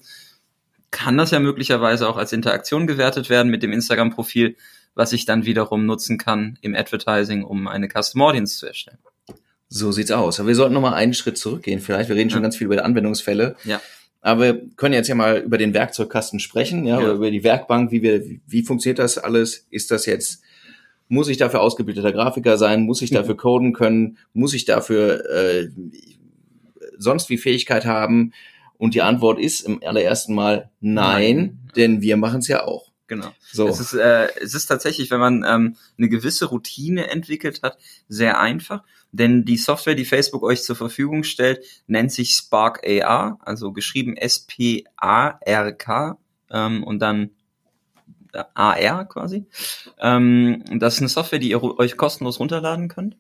kann 0.92 1.18
das 1.18 1.32
ja 1.32 1.40
möglicherweise 1.40 2.08
auch 2.08 2.18
als 2.18 2.34
Interaktion 2.34 2.88
gewertet 2.88 3.30
werden 3.30 3.50
mit 3.50 3.64
dem 3.64 3.74
Instagram-Profil, 3.74 4.56
was 4.96 5.14
ich 5.14 5.26
dann 5.26 5.46
wiederum 5.46 5.86
nutzen 5.86 6.18
kann 6.18 6.58
im 6.62 6.76
Advertising, 6.76 7.44
um 7.44 7.68
eine 7.68 7.88
Custom 7.88 8.22
Audience 8.22 8.58
zu 8.58 8.68
erstellen. 8.68 8.98
So 9.70 9.92
sieht's 9.92 10.12
aus. 10.12 10.40
Aber 10.40 10.48
wir 10.48 10.56
sollten 10.56 10.74
noch 10.74 10.82
mal 10.82 10.94
einen 10.94 11.14
Schritt 11.14 11.38
zurückgehen. 11.38 11.82
Vielleicht, 11.82 12.10
wir 12.10 12.16
reden 12.16 12.30
schon 12.30 12.42
ganz 12.42 12.56
viel 12.56 12.66
über 12.66 12.76
die 12.76 12.82
Anwendungsfälle. 12.82 13.58
Ja. 13.66 13.82
Aber 14.22 14.42
wir 14.42 14.62
können 14.76 14.94
jetzt 14.94 15.08
ja 15.08 15.16
mal 15.16 15.40
über 15.40 15.58
den 15.58 15.74
Werkzeugkasten 15.74 16.40
sprechen, 16.40 16.86
ja, 16.86 17.02
ja. 17.02 17.14
über 17.14 17.30
die 17.32 17.44
Werkbank. 17.44 17.92
Wie 17.92 18.02
wir, 18.02 18.24
wie 18.48 18.64
funktioniert 18.64 19.00
das 19.00 19.18
alles? 19.18 19.68
Ist 19.70 19.92
das 19.92 20.06
jetzt, 20.06 20.42
muss 21.10 21.28
ich 21.28 21.38
dafür 21.38 21.62
ausgebildeter 21.62 22.14
Grafiker 22.14 22.58
sein? 22.58 22.84
Muss 22.84 23.02
ich 23.02 23.10
dafür 23.10 23.38
coden 23.38 23.74
können? 23.74 24.18
Muss 24.34 24.54
ich 24.54 24.66
dafür 24.66 25.30
äh, 25.30 25.70
sonst 26.98 27.30
wie 27.30 27.38
Fähigkeit 27.38 27.86
haben? 27.86 28.32
Und 28.78 28.94
die 28.94 29.02
Antwort 29.02 29.40
ist 29.40 29.62
im 29.62 29.82
allerersten 29.84 30.36
Mal 30.36 30.70
nein, 30.80 31.36
nein. 31.36 31.72
denn 31.76 32.02
wir 32.02 32.18
machen 32.18 32.40
es 32.40 32.48
ja 32.48 32.66
auch. 32.66 32.92
Genau. 33.08 33.32
So. 33.54 33.68
Es 33.68 33.80
ist, 33.80 33.94
äh, 33.94 34.28
es 34.42 34.54
ist 34.54 34.68
tatsächlich, 34.68 35.10
wenn 35.12 35.20
man 35.20 35.46
ähm, 35.48 35.78
eine 35.98 36.10
gewisse 36.10 36.46
Routine 36.46 37.10
entwickelt 37.10 37.62
hat, 37.64 37.78
sehr 38.10 38.40
einfach. 38.40 38.84
Denn 39.14 39.46
die 39.46 39.58
Software, 39.58 39.96
die 39.96 40.06
Facebook 40.06 40.44
euch 40.44 40.64
zur 40.64 40.76
Verfügung 40.76 41.24
stellt, 41.24 41.64
nennt 41.88 42.12
sich 42.12 42.32
Spark 42.32 42.86
AR, 42.86 43.40
also 43.42 43.72
geschrieben 43.72 44.18
S-P-A-R-K 44.18 46.18
ähm, 46.52 46.84
und 46.84 47.00
dann 47.00 47.30
AR 48.54 49.06
quasi. 49.06 49.46
Ähm, 50.00 50.64
das 50.74 50.96
ist 50.96 51.00
eine 51.00 51.10
Software, 51.10 51.40
die 51.40 51.52
ihr 51.52 51.64
euch 51.64 51.96
kostenlos 51.96 52.42
runterladen 52.42 52.90
könnt 52.90 53.16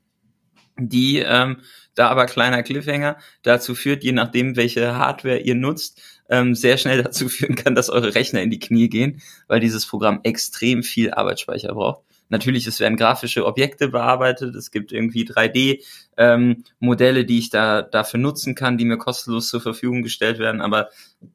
die 0.79 1.19
ähm, 1.19 1.61
da 1.95 2.09
aber 2.09 2.25
kleiner 2.25 2.63
Cliffhanger 2.63 3.17
dazu 3.41 3.73
führt, 3.75 4.03
je 4.03 4.11
nachdem, 4.11 4.55
welche 4.55 4.97
Hardware 4.97 5.39
ihr 5.39 5.55
nutzt, 5.55 6.01
ähm, 6.29 6.55
sehr 6.55 6.77
schnell 6.77 7.01
dazu 7.03 7.29
führen 7.29 7.55
kann, 7.55 7.75
dass 7.75 7.89
eure 7.89 8.15
Rechner 8.15 8.41
in 8.41 8.51
die 8.51 8.59
Knie 8.59 8.89
gehen, 8.89 9.21
weil 9.47 9.59
dieses 9.59 9.85
Programm 9.85 10.19
extrem 10.23 10.83
viel 10.83 11.11
Arbeitsspeicher 11.11 11.73
braucht. 11.73 12.03
Natürlich, 12.29 12.67
es 12.67 12.81
werden 12.81 12.97
grafische 12.97 13.45
Objekte 13.45 13.87
bearbeitet, 13.87 14.53
es 14.53 14.71
gibt 14.71 14.91
irgendwie 14.91 15.23
3D-Modelle, 15.23 17.19
ähm, 17.21 17.27
die 17.27 17.39
ich 17.39 17.49
da 17.49 17.81
dafür 17.81 18.19
nutzen 18.19 18.53
kann, 18.53 18.77
die 18.77 18.83
mir 18.83 18.97
kostenlos 18.97 19.47
zur 19.47 19.61
Verfügung 19.61 20.03
gestellt 20.03 20.37
werden, 20.37 20.59
aber 20.59 20.89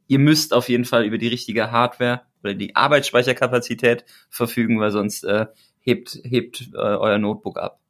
ihr 0.07 0.19
müsst 0.19 0.53
auf 0.53 0.69
jeden 0.69 0.85
Fall 0.85 1.05
über 1.05 1.17
die 1.17 1.29
richtige 1.29 1.71
Hardware 1.71 2.21
oder 2.45 2.53
die 2.53 2.77
Arbeitsspeicherkapazität 2.77 4.05
verfügen, 4.29 4.81
weil 4.81 4.91
sonst 4.91 5.25
äh, 5.25 5.47
hebt, 5.81 6.19
hebt 6.25 6.69
äh, 6.75 6.77
euer 6.77 7.19
Notebook 7.19 7.59
ab. 7.59 7.82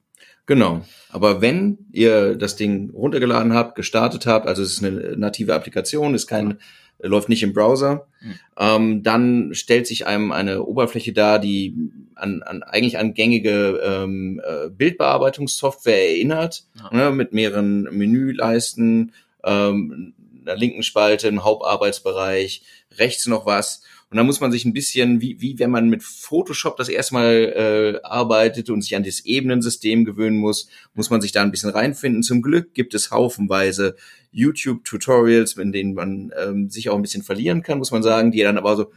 Genau. 0.47 0.83
Aber 1.11 1.41
wenn 1.41 1.79
ihr 1.93 2.35
das 2.35 2.57
Ding 2.57 2.91
runtergeladen 2.91 3.55
habt, 3.55 3.77
gestartet 3.77 4.27
habt, 4.27 4.47
also 4.47 4.63
es 4.63 4.73
ist 4.73 4.85
eine 4.85 5.17
native 5.17 5.55
Applikation, 5.55 6.15
ist 6.15 6.27
kein, 6.27 6.59
läuft 6.99 7.29
nicht 7.29 7.43
im 7.43 7.53
Browser, 7.53 8.07
mhm. 8.21 8.35
ähm, 8.59 9.03
dann 9.03 9.55
stellt 9.55 9.87
sich 9.87 10.07
einem 10.07 10.33
eine 10.33 10.65
Oberfläche 10.65 11.13
dar, 11.13 11.39
die 11.39 11.77
an, 12.17 12.43
an 12.43 12.63
eigentlich 12.63 12.99
an 12.99 13.15
gängige 13.15 13.81
ähm, 13.85 14.41
äh, 14.45 14.69
Bildbearbeitungssoftware 14.71 16.11
erinnert, 16.11 16.65
ja. 16.79 16.97
ne, 16.97 17.11
mit 17.13 17.33
mehreren 17.33 17.83
Menüleisten, 17.85 19.13
ähm, 19.45 20.15
einer 20.45 20.57
linken 20.57 20.83
Spalte, 20.83 21.29
einem 21.29 21.45
Hauptarbeitsbereich, 21.45 22.65
rechts 22.99 23.27
noch 23.27 23.47
was. 23.47 23.83
Und 24.12 24.19
da 24.19 24.25
muss 24.25 24.40
man 24.40 24.52
sich 24.52 24.66
ein 24.66 24.75
bisschen, 24.75 25.23
wie, 25.23 25.40
wie 25.40 25.59
wenn 25.59 25.71
man 25.71 25.88
mit 25.88 26.02
Photoshop 26.02 26.76
das 26.76 26.90
erstmal 26.90 27.35
äh, 27.35 28.07
arbeitet 28.07 28.69
und 28.69 28.83
sich 28.83 28.95
an 28.95 29.04
das 29.04 29.25
Ebenensystem 29.25 30.04
gewöhnen 30.04 30.37
muss, 30.37 30.69
muss 30.92 31.09
man 31.09 31.23
sich 31.23 31.33
da 31.33 31.40
ein 31.40 31.50
bisschen 31.50 31.71
reinfinden. 31.71 32.23
Zum 32.23 32.42
Glück 32.42 32.75
gibt 32.75 32.92
es 32.92 33.11
haufenweise 33.11 33.97
YouTube-Tutorials, 34.31 35.54
in 35.54 35.73
denen 35.73 35.95
man 35.95 36.31
ähm, 36.38 36.69
sich 36.69 36.90
auch 36.90 36.97
ein 36.97 37.00
bisschen 37.00 37.23
verlieren 37.23 37.62
kann, 37.62 37.78
muss 37.78 37.90
man 37.90 38.02
sagen, 38.02 38.33
die 38.33 38.42
dann 38.42 38.59
aber 38.59 38.76
so 38.76 38.92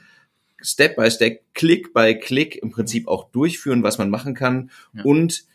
Step 0.61 0.97
by 0.97 1.09
Step, 1.09 1.39
Klick 1.53 1.93
by 1.93 2.19
Klick 2.19 2.61
im 2.61 2.71
Prinzip 2.71 3.07
auch 3.07 3.31
durchführen, 3.31 3.83
was 3.83 3.97
man 3.97 4.09
machen 4.09 4.33
kann. 4.33 4.69
Ja. 4.93 5.03
Und 5.05 5.45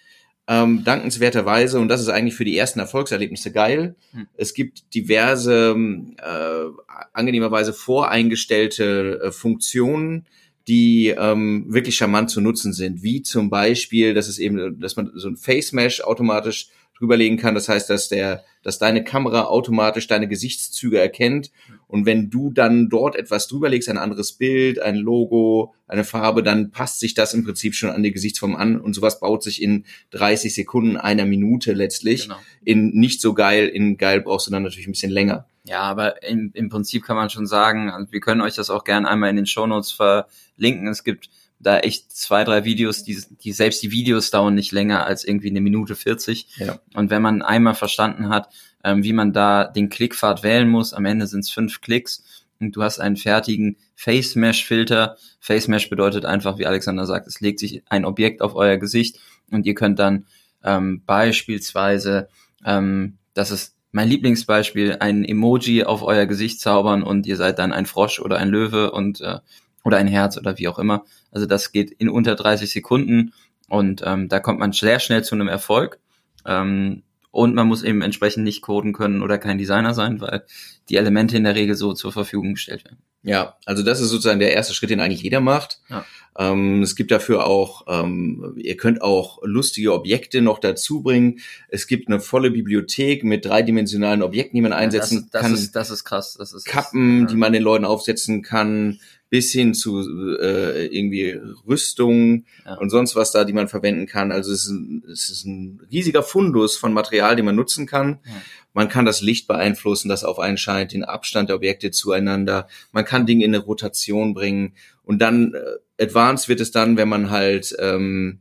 ähm, 0.50 0.83
dankenswerterweise, 0.83 1.78
und 1.78 1.87
das 1.87 2.00
ist 2.00 2.09
eigentlich 2.09 2.35
für 2.35 2.45
die 2.45 2.59
ersten 2.59 2.80
Erfolgserlebnisse 2.80 3.52
geil, 3.52 3.95
hm. 4.11 4.26
es 4.37 4.52
gibt 4.52 4.92
diverse, 4.95 5.76
äh, 6.19 6.95
angenehmerweise 7.12 7.73
voreingestellte 7.73 9.21
äh, 9.23 9.30
Funktionen, 9.30 10.26
die 10.66 11.14
ähm, 11.16 11.66
wirklich 11.69 11.95
charmant 11.95 12.30
zu 12.30 12.40
nutzen 12.40 12.73
sind, 12.73 13.04
wie 13.04 13.23
zum 13.23 13.49
Beispiel, 13.49 14.12
dass 14.12 14.26
es 14.26 14.40
eben, 14.40 14.80
dass 14.80 14.97
man 14.97 15.12
so 15.14 15.28
ein 15.28 15.37
Face 15.37 15.73
Mesh 15.73 16.00
automatisch 16.00 16.69
drüberlegen 17.00 17.38
kann. 17.38 17.54
Das 17.54 17.69
heißt, 17.69 17.88
dass 17.90 18.09
der, 18.09 18.45
dass 18.62 18.78
deine 18.78 19.02
Kamera 19.02 19.45
automatisch 19.45 20.07
deine 20.07 20.28
Gesichtszüge 20.28 21.00
erkennt. 21.00 21.50
Und 21.88 22.07
wenn 22.07 22.30
du 22.30 22.50
dann 22.50 22.88
dort 22.88 23.16
etwas 23.16 23.49
drüberlegst, 23.49 23.88
ein 23.88 23.99
anderes 23.99 24.33
Bild, 24.33 24.80
ein 24.80 24.97
Logo, 24.97 25.75
eine 25.88 26.04
Farbe, 26.04 26.42
dann 26.42 26.71
passt 26.71 27.00
sich 27.00 27.14
das 27.14 27.35
im 27.35 27.45
Prinzip 27.45 27.75
schon 27.75 27.90
an 27.90 28.02
die 28.02 28.12
Gesichtsform 28.12 28.54
an. 28.54 28.78
Und 28.78 28.95
sowas 28.95 29.19
baut 29.19 29.42
sich 29.42 29.62
in 29.62 29.87
30 30.11 30.54
Sekunden, 30.54 30.97
einer 30.97 31.25
Minute 31.25 31.73
letztlich. 31.73 32.25
Genau. 32.25 32.38
In 32.64 32.90
nicht 32.90 33.21
so 33.21 33.33
geil, 33.33 33.66
in 33.66 33.97
geil 33.97 34.21
brauchst 34.21 34.47
du 34.47 34.50
dann 34.50 34.62
natürlich 34.62 34.87
ein 34.87 34.92
bisschen 34.92 35.11
länger. 35.11 35.47
Ja, 35.64 35.80
aber 35.80 36.23
im, 36.23 36.50
im 36.54 36.69
Prinzip 36.69 37.04
kann 37.04 37.16
man 37.16 37.30
schon 37.30 37.47
sagen, 37.47 37.90
also 37.90 38.12
wir 38.12 38.21
können 38.21 38.40
euch 38.40 38.54
das 38.54 38.71
auch 38.71 38.85
gerne 38.85 39.09
einmal 39.09 39.30
in 39.30 39.37
den 39.37 39.47
Show 39.47 39.66
Notes 39.66 39.92
verlinken. 39.92 40.88
Es 40.88 41.04
gibt 41.04 41.28
da 41.60 41.78
echt 41.78 42.10
zwei, 42.10 42.42
drei 42.42 42.64
Videos, 42.64 43.04
die, 43.04 43.22
die 43.42 43.52
selbst 43.52 43.82
die 43.82 43.92
Videos 43.92 44.30
dauern 44.30 44.54
nicht 44.54 44.72
länger 44.72 45.06
als 45.06 45.24
irgendwie 45.24 45.50
eine 45.50 45.60
Minute 45.60 45.94
40. 45.94 46.48
Ja. 46.56 46.80
Und 46.94 47.10
wenn 47.10 47.22
man 47.22 47.42
einmal 47.42 47.74
verstanden 47.74 48.30
hat, 48.30 48.48
ähm, 48.82 49.04
wie 49.04 49.12
man 49.12 49.32
da 49.32 49.64
den 49.64 49.90
Klickpfad 49.90 50.42
wählen 50.42 50.68
muss, 50.68 50.94
am 50.94 51.04
Ende 51.04 51.26
sind 51.26 51.40
es 51.40 51.50
fünf 51.50 51.82
Klicks 51.82 52.24
und 52.60 52.74
du 52.74 52.82
hast 52.82 52.98
einen 52.98 53.16
fertigen 53.16 53.76
Face 53.94 54.34
Mesh 54.36 54.64
Filter. 54.64 55.16
Face 55.38 55.68
Mesh 55.68 55.90
bedeutet 55.90 56.24
einfach, 56.24 56.58
wie 56.58 56.66
Alexander 56.66 57.04
sagt, 57.04 57.26
es 57.26 57.40
legt 57.40 57.58
sich 57.58 57.82
ein 57.88 58.06
Objekt 58.06 58.40
auf 58.40 58.54
euer 58.54 58.78
Gesicht 58.78 59.18
und 59.50 59.66
ihr 59.66 59.74
könnt 59.74 59.98
dann 59.98 60.26
ähm, 60.64 61.02
beispielsweise, 61.04 62.28
ähm, 62.64 63.18
das 63.34 63.50
ist 63.50 63.76
mein 63.92 64.08
Lieblingsbeispiel, 64.08 64.96
ein 65.00 65.24
Emoji 65.24 65.84
auf 65.84 66.02
euer 66.02 66.26
Gesicht 66.26 66.60
zaubern 66.60 67.02
und 67.02 67.26
ihr 67.26 67.36
seid 67.36 67.58
dann 67.58 67.72
ein 67.72 67.86
Frosch 67.86 68.20
oder 68.20 68.38
ein 68.38 68.48
Löwe 68.48 68.92
und 68.92 69.20
äh, 69.20 69.40
oder 69.84 69.96
ein 69.96 70.06
Herz 70.06 70.37
oder 70.37 70.58
wie 70.58 70.68
auch 70.68 70.78
immer. 70.78 71.04
Also 71.30 71.46
das 71.46 71.72
geht 71.72 71.90
in 71.90 72.08
unter 72.08 72.34
30 72.34 72.70
Sekunden 72.70 73.32
und 73.68 74.02
ähm, 74.04 74.28
da 74.28 74.40
kommt 74.40 74.58
man 74.58 74.72
sehr 74.72 75.00
schnell 75.00 75.25
zu 75.25 75.34
einem 75.34 75.49
Erfolg. 75.49 76.00
Ähm, 76.46 77.02
und 77.30 77.54
man 77.54 77.68
muss 77.68 77.84
eben 77.84 78.02
entsprechend 78.02 78.42
nicht 78.42 78.62
coden 78.62 78.92
können 78.92 79.22
oder 79.22 79.38
kein 79.38 79.58
Designer 79.58 79.94
sein, 79.94 80.20
weil 80.20 80.44
die 80.88 80.96
Elemente 80.96 81.37
in 81.37 81.44
der 81.44 81.54
Regel 81.54 81.76
so 81.76 81.92
zur 81.92 82.12
Verfügung 82.12 82.54
gestellt 82.54 82.84
werden. 82.84 82.99
Ja, 83.22 83.56
also 83.66 83.82
das 83.82 84.00
ist 84.00 84.10
sozusagen 84.10 84.40
der 84.40 84.52
erste 84.52 84.75
Schritt, 84.75 84.90
den 84.90 85.00
eigentlich 85.00 85.22
jeder 85.22 85.40
macht. 85.40 85.80
Ja. 85.88 86.04
Ähm, 86.40 86.82
es 86.82 86.97
gibt 86.97 87.11
dafür 87.11 87.47
auch, 87.47 87.85
ähm, 87.87 88.54
ihr 88.56 88.78
könnt 88.78 89.02
auch 89.02 89.40
lustige 89.42 89.92
Objekte 89.92 90.40
noch 90.40 90.59
dazu 90.59 91.02
bringen. 91.02 91.40
Es 91.68 91.87
gibt 91.87 92.09
eine 92.09 92.18
volle 92.18 92.50
Bibliothek 92.50 93.25
mit 93.25 93.44
dreidimensionalen 93.44 94.23
Objekten, 94.23 94.56
die 94.56 94.62
man 94.62 94.73
einsetzen 94.73 95.28
das, 95.30 95.30
das 95.30 95.42
kann. 95.42 95.54
Ist, 95.54 95.76
das 95.76 95.90
ist 95.90 96.04
krass. 96.04 96.37
Das 96.38 96.54
ist 96.54 96.64
Kappen, 96.64 97.20
ja. 97.20 97.26
die 97.26 97.37
man 97.37 97.52
den 97.52 97.62
Leuten 97.62 97.85
aufsetzen 97.85 98.40
kann 98.40 98.99
bis 99.30 99.52
hin 99.52 99.75
zu 99.75 100.00
äh, 100.40 100.87
irgendwie 100.87 101.40
Rüstungen 101.66 102.47
ja. 102.66 102.75
und 102.75 102.90
sonst 102.90 103.14
was 103.14 103.30
da, 103.30 103.44
die 103.44 103.52
man 103.52 103.68
verwenden 103.68 104.06
kann. 104.06 104.32
Also 104.32 104.52
es 104.52 104.64
ist, 104.64 104.70
ein, 104.70 105.04
es 105.11 105.30
ist 105.30 105.44
ein 105.44 105.80
riesiger 105.90 106.25
Fundus 106.25 106.76
von 106.76 106.92
Material, 106.92 107.37
den 107.37 107.44
man 107.44 107.54
nutzen 107.54 107.87
kann. 107.87 108.18
Ja. 108.25 108.32
Man 108.73 108.88
kann 108.88 109.04
das 109.04 109.20
Licht 109.20 109.47
beeinflussen, 109.47 110.09
das 110.09 110.25
auf 110.25 110.40
einen 110.40 110.56
scheint, 110.56 110.92
den 110.92 111.04
Abstand 111.04 111.49
der 111.49 111.56
Objekte 111.56 111.92
zueinander. 111.92 112.66
Man 112.90 113.04
kann 113.04 113.25
Dinge 113.26 113.44
in 113.44 113.54
eine 113.54 113.64
Rotation 113.64 114.35
bringen. 114.35 114.75
Und 115.10 115.18
dann 115.18 115.54
äh, 115.54 116.04
advanced 116.04 116.48
wird 116.48 116.60
es 116.60 116.70
dann, 116.70 116.96
wenn 116.96 117.08
man 117.08 117.30
halt 117.30 117.74
ähm, 117.80 118.38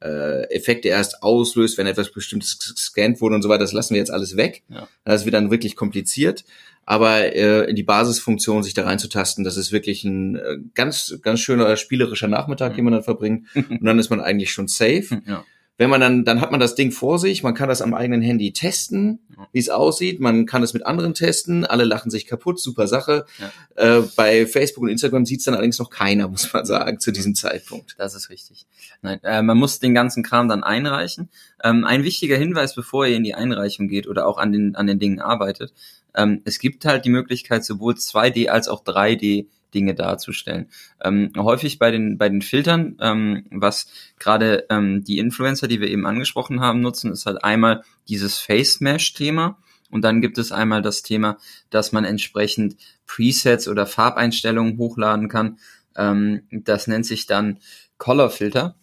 äh, 0.00 0.44
Effekte 0.54 0.86
erst 0.86 1.20
auslöst, 1.20 1.78
wenn 1.78 1.88
etwas 1.88 2.12
Bestimmtes 2.12 2.60
gescannt 2.60 3.20
wurde 3.20 3.34
und 3.34 3.42
so 3.42 3.48
weiter. 3.48 3.64
Das 3.64 3.72
lassen 3.72 3.94
wir 3.94 3.98
jetzt 3.98 4.12
alles 4.12 4.36
weg. 4.36 4.62
Ja. 4.68 4.86
Das 5.04 5.24
wird 5.24 5.34
dann 5.34 5.50
wirklich 5.50 5.74
kompliziert. 5.74 6.44
Aber 6.86 7.34
äh, 7.34 7.68
in 7.68 7.74
die 7.74 7.82
Basisfunktion 7.82 8.62
sich 8.62 8.72
da 8.72 8.84
reinzutasten, 8.84 9.42
das 9.42 9.56
ist 9.56 9.72
wirklich 9.72 10.04
ein 10.04 10.36
äh, 10.36 10.58
ganz, 10.74 11.18
ganz 11.22 11.40
schöner 11.40 11.76
spielerischer 11.76 12.28
Nachmittag, 12.28 12.70
mhm. 12.70 12.76
den 12.76 12.84
man 12.84 12.94
dann 12.94 13.02
verbringt. 13.02 13.48
Und 13.56 13.84
dann 13.84 13.98
ist 13.98 14.10
man 14.10 14.20
eigentlich 14.20 14.52
schon 14.52 14.68
safe. 14.68 15.20
Ja 15.26 15.44
wenn 15.78 15.90
man 15.90 16.00
dann, 16.00 16.24
dann 16.24 16.40
hat 16.40 16.50
man 16.50 16.60
das 16.60 16.74
Ding 16.74 16.92
vor 16.92 17.18
sich, 17.18 17.42
man 17.42 17.54
kann 17.54 17.68
das 17.68 17.82
am 17.82 17.94
eigenen 17.94 18.22
Handy 18.22 18.52
testen, 18.52 19.20
wie 19.52 19.58
es 19.58 19.70
aussieht, 19.70 20.20
man 20.20 20.46
kann 20.46 20.62
es 20.62 20.74
mit 20.74 20.86
anderen 20.86 21.14
testen, 21.14 21.64
alle 21.64 21.84
lachen 21.84 22.10
sich 22.10 22.26
kaputt, 22.26 22.60
super 22.60 22.86
Sache. 22.86 23.24
Ja. 23.38 23.98
Äh, 23.98 24.02
bei 24.14 24.46
Facebook 24.46 24.84
und 24.84 24.90
Instagram 24.90 25.24
sieht 25.24 25.40
es 25.40 25.46
dann 25.46 25.54
allerdings 25.54 25.78
noch 25.78 25.90
keiner, 25.90 26.28
muss 26.30 26.52
man 26.52 26.66
sagen, 26.66 27.00
zu 27.00 27.10
diesem 27.10 27.34
Zeitpunkt. 27.34 27.94
Das 27.98 28.14
ist 28.14 28.28
richtig. 28.30 28.66
Nein, 29.00 29.18
äh, 29.24 29.42
man 29.42 29.56
muss 29.56 29.80
den 29.80 29.94
ganzen 29.94 30.22
Kram 30.22 30.48
dann 30.48 30.62
einreichen. 30.62 31.30
Ähm, 31.64 31.84
ein 31.84 32.04
wichtiger 32.04 32.36
Hinweis, 32.36 32.74
bevor 32.74 33.06
ihr 33.06 33.16
in 33.16 33.24
die 33.24 33.34
Einreichung 33.34 33.88
geht 33.88 34.06
oder 34.06 34.26
auch 34.26 34.38
an 34.38 34.52
den, 34.52 34.76
an 34.76 34.86
den 34.86 34.98
Dingen 34.98 35.20
arbeitet, 35.20 35.72
ähm, 36.14 36.42
es 36.44 36.58
gibt 36.58 36.84
halt 36.84 37.04
die 37.04 37.10
Möglichkeit, 37.10 37.64
sowohl 37.64 37.94
2D 37.94 38.48
als 38.48 38.68
auch 38.68 38.84
3D 38.84 39.46
Dinge 39.74 39.94
darzustellen. 39.94 40.68
Ähm, 41.02 41.32
häufig 41.36 41.78
bei 41.78 41.90
den, 41.90 42.18
bei 42.18 42.28
den 42.28 42.42
Filtern, 42.42 42.96
ähm, 43.00 43.44
was 43.50 43.86
gerade 44.18 44.66
ähm, 44.70 45.04
die 45.04 45.18
Influencer, 45.18 45.68
die 45.68 45.80
wir 45.80 45.88
eben 45.88 46.06
angesprochen 46.06 46.60
haben, 46.60 46.80
nutzen, 46.80 47.12
ist 47.12 47.26
halt 47.26 47.42
einmal 47.44 47.82
dieses 48.08 48.38
Face 48.38 48.80
Mesh-Thema. 48.80 49.58
Und 49.90 50.02
dann 50.02 50.22
gibt 50.22 50.38
es 50.38 50.52
einmal 50.52 50.80
das 50.80 51.02
Thema, 51.02 51.36
dass 51.68 51.92
man 51.92 52.04
entsprechend 52.04 52.76
Presets 53.06 53.68
oder 53.68 53.86
Farbeinstellungen 53.86 54.78
hochladen 54.78 55.28
kann. 55.28 55.58
Ähm, 55.96 56.42
das 56.50 56.86
nennt 56.86 57.06
sich 57.06 57.26
dann 57.26 57.58
Color 57.98 58.30
Filter. 58.30 58.74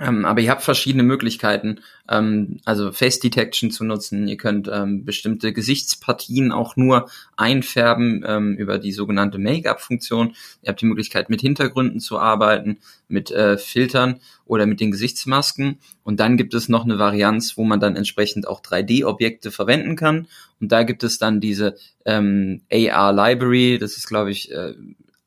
Ähm, 0.00 0.24
aber 0.24 0.40
ihr 0.40 0.50
habt 0.50 0.62
verschiedene 0.62 1.02
Möglichkeiten, 1.02 1.80
ähm, 2.08 2.60
also 2.64 2.92
Face 2.92 3.18
Detection 3.18 3.72
zu 3.72 3.84
nutzen. 3.84 4.28
Ihr 4.28 4.36
könnt 4.36 4.70
ähm, 4.72 5.04
bestimmte 5.04 5.52
Gesichtspartien 5.52 6.52
auch 6.52 6.76
nur 6.76 7.08
einfärben 7.36 8.24
ähm, 8.24 8.54
über 8.56 8.78
die 8.78 8.92
sogenannte 8.92 9.38
Make-up-Funktion. 9.38 10.34
Ihr 10.62 10.68
habt 10.68 10.80
die 10.80 10.86
Möglichkeit, 10.86 11.30
mit 11.30 11.40
Hintergründen 11.40 11.98
zu 11.98 12.18
arbeiten, 12.18 12.78
mit 13.08 13.32
äh, 13.32 13.58
Filtern 13.58 14.20
oder 14.44 14.66
mit 14.66 14.78
den 14.78 14.92
Gesichtsmasken. 14.92 15.78
Und 16.04 16.20
dann 16.20 16.36
gibt 16.36 16.54
es 16.54 16.68
noch 16.68 16.84
eine 16.84 17.00
Varianz, 17.00 17.56
wo 17.56 17.64
man 17.64 17.80
dann 17.80 17.96
entsprechend 17.96 18.46
auch 18.46 18.62
3D-Objekte 18.62 19.50
verwenden 19.50 19.96
kann. 19.96 20.28
Und 20.60 20.70
da 20.70 20.84
gibt 20.84 21.02
es 21.02 21.18
dann 21.18 21.40
diese 21.40 21.76
ähm, 22.04 22.62
AR 22.72 23.12
Library. 23.12 23.78
Das 23.80 23.96
ist, 23.96 24.06
glaube 24.06 24.30
ich, 24.30 24.52
äh, 24.52 24.74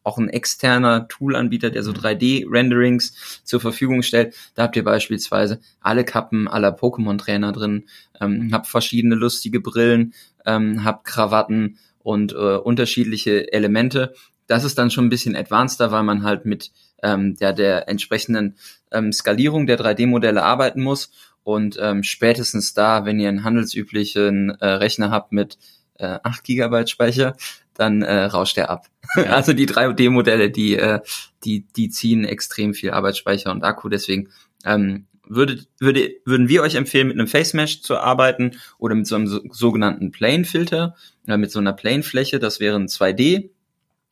auch 0.03 0.17
ein 0.17 0.29
externer 0.29 1.08
Toolanbieter, 1.08 1.70
der 1.70 1.84
so 1.84 1.91
3D-Renderings 1.91 3.12
mhm. 3.12 3.46
zur 3.46 3.60
Verfügung 3.60 4.01
stellt. 4.01 4.36
Da 4.55 4.63
habt 4.63 4.75
ihr 4.75 4.84
beispielsweise 4.84 5.60
alle 5.79 6.03
Kappen 6.03 6.48
aller 6.48 6.75
Pokémon-Trainer 6.75 7.51
drin, 7.51 7.86
ähm, 8.20 8.50
habt 8.51 8.67
verschiedene 8.67 9.15
lustige 9.15 9.60
Brillen, 9.60 10.13
ähm, 10.46 10.84
habt 10.84 11.05
Krawatten 11.05 11.77
und 12.00 12.34
äh, 12.34 12.36
unterschiedliche 12.36 13.51
Elemente. 13.53 14.13
Das 14.48 14.63
ist 14.63 14.77
dann 14.77 14.91
schon 14.91 15.05
ein 15.05 15.10
bisschen 15.10 15.36
advanceder, 15.36 15.91
weil 15.91 16.03
man 16.03 16.24
halt 16.24 16.46
mit 16.46 16.72
ähm, 17.03 17.36
der, 17.36 17.53
der 17.53 17.88
entsprechenden 17.88 18.55
ähm, 18.91 19.13
Skalierung 19.13 19.65
der 19.65 19.79
3D-Modelle 19.79 20.43
arbeiten 20.43 20.81
muss. 20.81 21.12
Und 21.43 21.77
ähm, 21.81 22.03
spätestens 22.03 22.74
da, 22.74 23.05
wenn 23.05 23.20
ihr 23.20 23.29
einen 23.29 23.43
handelsüblichen 23.43 24.51
äh, 24.60 24.67
Rechner 24.67 25.10
habt 25.10 25.31
mit 25.31 25.58
äh, 25.96 26.20
8 26.24 26.43
Gigabyte 26.43 26.89
Speicher, 26.89 27.36
dann 27.75 28.01
äh, 28.01 28.25
rauscht 28.25 28.58
er 28.58 28.70
ab. 28.70 28.88
also 29.16 29.54
die 29.54 29.68
3D-Modelle, 29.68 30.51
die, 30.51 30.75
äh, 30.75 31.00
die, 31.44 31.66
die 31.75 31.90
ziehen 31.90 32.25
extrem 32.25 32.74
viel 32.74 32.92
Arbeitsspeicher 32.92 33.51
und 33.51 33.63
Akku, 33.63 33.90
deswegen 33.90 34.30
ähm, 34.66 35.06
würde, 35.28 35.63
würde, 35.80 36.12
würden 36.25 36.50
wir 36.50 36.62
euch 36.62 36.75
empfehlen, 36.75 37.08
mit 37.08 37.18
einem 37.18 37.28
Face 37.28 37.54
Mesh 37.54 37.82
zu 37.82 37.98
arbeiten 37.98 38.58
oder 38.78 38.96
mit 38.96 39.08
so 39.08 39.16
einem 39.16 39.28
so, 39.28 39.40
sogenannten 39.50 40.12
Plane 40.12 40.46
Filter, 40.46 40.96
äh, 41.28 41.38
mit 41.38 41.51
so 41.51 41.60
einer 41.60 41.74
Plane 41.74 42.04
Fläche, 42.04 42.40
das 42.40 42.60
wäre 42.60 42.75
ein 42.75 42.88
2D, 42.88 43.50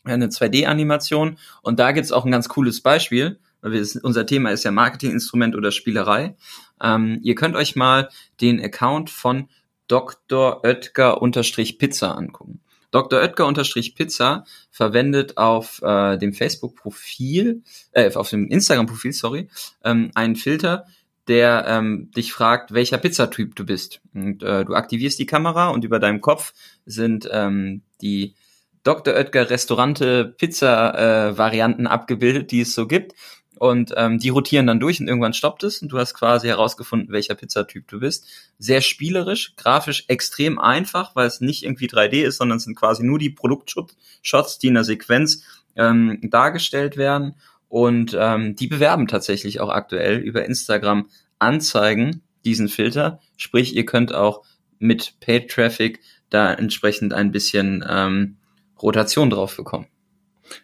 eine 0.05 0.27
2D-Animation. 0.27 1.37
Und 1.61 1.79
da 1.79 1.91
gibt's 1.91 2.11
auch 2.11 2.25
ein 2.25 2.31
ganz 2.31 2.49
cooles 2.49 2.81
Beispiel. 2.81 3.39
weil 3.61 3.73
wir, 3.73 3.85
unser 4.03 4.25
Thema 4.25 4.51
ist 4.51 4.63
ja 4.63 4.71
Marketinginstrument 4.71 5.55
oder 5.55 5.71
Spielerei. 5.71 6.35
Ähm, 6.81 7.19
ihr 7.21 7.35
könnt 7.35 7.55
euch 7.55 7.75
mal 7.75 8.09
den 8.39 8.63
Account 8.63 9.09
von 9.09 9.49
Dr. 9.87 10.63
Oetker-Pizza 10.63 12.15
angucken. 12.15 12.61
Dr. 12.91 13.19
Oetker-Pizza 13.19 14.45
verwendet 14.71 15.37
auf 15.37 15.81
äh, 15.81 16.17
dem 16.17 16.33
Facebook-Profil, 16.33 17.63
äh, 17.91 18.13
auf 18.15 18.29
dem 18.29 18.47
Instagram-Profil, 18.47 19.13
sorry, 19.13 19.49
ähm, 19.83 20.11
einen 20.15 20.35
Filter, 20.35 20.85
der 21.27 21.65
ähm, 21.67 22.09
dich 22.15 22.33
fragt, 22.33 22.73
welcher 22.73 22.97
Pizzatyp 22.97 23.55
du 23.55 23.65
bist. 23.65 24.01
Und 24.15 24.41
äh, 24.41 24.65
du 24.65 24.73
aktivierst 24.73 25.19
die 25.19 25.27
Kamera 25.27 25.69
und 25.69 25.83
über 25.83 25.99
deinem 25.99 26.21
Kopf 26.21 26.53
sind 26.85 27.29
ähm, 27.31 27.83
die 28.01 28.33
Dr. 28.83 29.13
Oetker 29.13 29.49
Restaurante 29.49 30.33
Pizza 30.37 31.29
äh, 31.29 31.37
Varianten 31.37 31.85
abgebildet, 31.85 32.51
die 32.51 32.61
es 32.61 32.73
so 32.73 32.87
gibt. 32.87 33.13
Und 33.59 33.93
ähm, 33.97 34.19
die 34.19 34.29
rotieren 34.29 34.67
dann 34.67 34.79
durch 34.79 35.01
und 35.01 35.09
irgendwann 35.09 35.33
stoppt 35.33 35.65
es 35.65 35.81
und 35.81 35.89
du 35.89 35.97
hast 35.97 36.13
quasi 36.13 36.47
herausgefunden, 36.47 37.11
welcher 37.11 37.35
Pizzatyp 37.35 37.89
du 37.89 37.99
bist. 37.99 38.25
Sehr 38.57 38.79
spielerisch, 38.79 39.53
grafisch 39.57 40.05
extrem 40.07 40.57
einfach, 40.57 41.13
weil 41.13 41.27
es 41.27 41.41
nicht 41.41 41.65
irgendwie 41.65 41.89
3D 41.89 42.23
ist, 42.23 42.37
sondern 42.37 42.59
es 42.59 42.63
sind 42.63 42.77
quasi 42.77 43.03
nur 43.03 43.19
die 43.19 43.31
Produktshots, 43.31 44.59
die 44.59 44.67
in 44.67 44.75
der 44.75 44.85
Sequenz 44.85 45.43
ähm, 45.75 46.19
dargestellt 46.23 46.95
werden. 46.95 47.35
Und 47.67 48.15
ähm, 48.17 48.55
die 48.55 48.67
bewerben 48.67 49.07
tatsächlich 49.07 49.59
auch 49.59 49.69
aktuell 49.69 50.19
über 50.19 50.45
Instagram 50.45 51.09
Anzeigen 51.37 52.21
diesen 52.45 52.69
Filter. 52.69 53.19
Sprich, 53.35 53.75
ihr 53.75 53.85
könnt 53.85 54.15
auch 54.15 54.45
mit 54.79 55.19
Paid 55.19 55.51
Traffic 55.51 55.99
da 56.29 56.53
entsprechend 56.53 57.11
ein 57.11 57.33
bisschen 57.33 57.85
ähm, 57.85 58.37
Rotation 58.81 59.29
drauf 59.29 59.57
bekommen. 59.57 59.87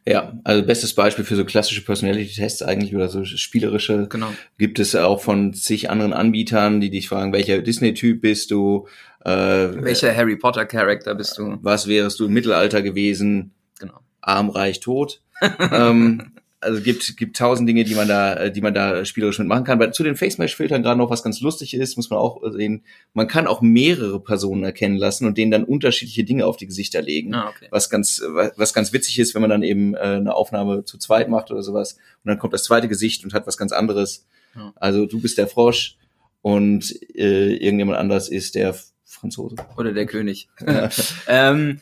Ja, 0.06 0.40
also 0.44 0.66
bestes 0.66 0.94
Beispiel 0.94 1.26
für 1.26 1.36
so 1.36 1.46
klassische 1.46 1.84
Personality-Tests 1.84 2.62
eigentlich 2.62 2.96
oder 2.96 3.10
so 3.10 3.26
spielerische 3.26 4.08
genau. 4.10 4.30
gibt 4.58 4.80
es 4.80 4.96
auch 4.96 5.22
von 5.22 5.54
zig 5.54 5.90
anderen 5.90 6.14
Anbietern, 6.14 6.82
die 6.82 6.90
dich 6.90 7.10
fragen, 7.10 7.34
welcher 7.34 7.62
Disney-Typ 7.62 8.22
bist 8.22 8.52
du? 8.52 8.88
Äh, 9.24 9.30
welcher 9.32 10.16
Harry 10.16 10.36
Potter-Charakter 10.36 11.16
bist 11.16 11.38
du? 11.38 11.58
Was 11.62 11.88
wärst 11.88 12.20
du 12.20 12.26
im 12.26 12.34
Mittelalter 12.34 12.82
gewesen? 12.82 13.54
Genau. 13.80 14.00
Arm, 14.22 14.50
reich, 14.50 14.80
tot. 14.80 15.22
ähm, 15.72 16.35
also 16.62 16.82
gibt 16.82 17.18
gibt 17.18 17.38
tausend 17.38 17.68
Dinge, 17.70 17.84
die 17.84 17.96
man 17.96 18.08
da, 18.08 18.34
äh, 18.36 18.52
die 18.52 18.62
man 18.62 18.74
da 18.74 19.06
spielerisch 19.06 19.40
mitmachen 19.40 19.64
kann. 19.64 19.82
Aber 19.82 19.92
zu 19.92 20.04
den 20.04 20.16
Face 20.16 20.38
Mesh 20.38 20.56
Filtern 20.56 20.84
gerade 20.84 20.98
noch 20.98 21.10
was 21.10 21.24
ganz 21.24 21.42
lustig 21.42 21.74
ist, 21.74 21.96
muss 21.96 22.10
man 22.10 22.20
auch 22.20 22.42
sehen. 22.52 22.84
Man 23.14 23.28
kann 23.28 23.48
auch 23.48 23.62
mehrere 23.62 24.20
Personen 24.20 24.64
erkennen 24.64 24.98
lassen 24.98 25.26
und 25.28 25.38
denen 25.38 25.52
dann 25.52 25.64
unterschiedliche 25.64 26.24
Dinge 26.24 26.46
auf 26.46 26.58
die 26.58 26.68
Gesichter 26.68 27.02
legen. 27.02 27.34
Ah, 27.34 27.50
okay. 27.50 27.68
Was 27.70 27.90
ganz 27.90 28.22
was 28.56 28.74
ganz 28.74 28.94
witzig 28.94 29.20
ist, 29.20 29.36
wenn 29.36 29.42
man 29.42 29.50
dann 29.50 29.64
eben 29.64 29.96
äh, 29.96 30.00
eine 30.00 30.34
Aufnahme 30.34 30.86
zu 30.86 30.98
zweit 30.98 31.30
macht 31.30 31.52
oder 31.52 31.62
sowas 31.62 31.94
und 31.94 32.30
dann 32.30 32.40
kommt 32.40 32.54
das 32.54 32.64
zweite 32.64 32.88
Gesicht 32.88 33.24
und 33.24 33.34
hat 33.34 33.48
was 33.48 33.58
ganz 33.58 33.72
anderes. 33.72 34.26
Ja. 34.56 34.74
Also 34.76 35.06
du 35.06 35.22
bist 35.22 35.38
der 35.38 35.48
Frosch 35.48 35.98
und 36.42 36.96
äh, 37.16 37.56
irgendjemand 37.56 37.98
anders 37.98 38.30
ist 38.30 38.56
der 38.56 38.76
Franzose 39.04 39.56
oder 39.78 39.94
der 39.94 40.06
König. 40.08 40.48
ähm, 41.28 41.82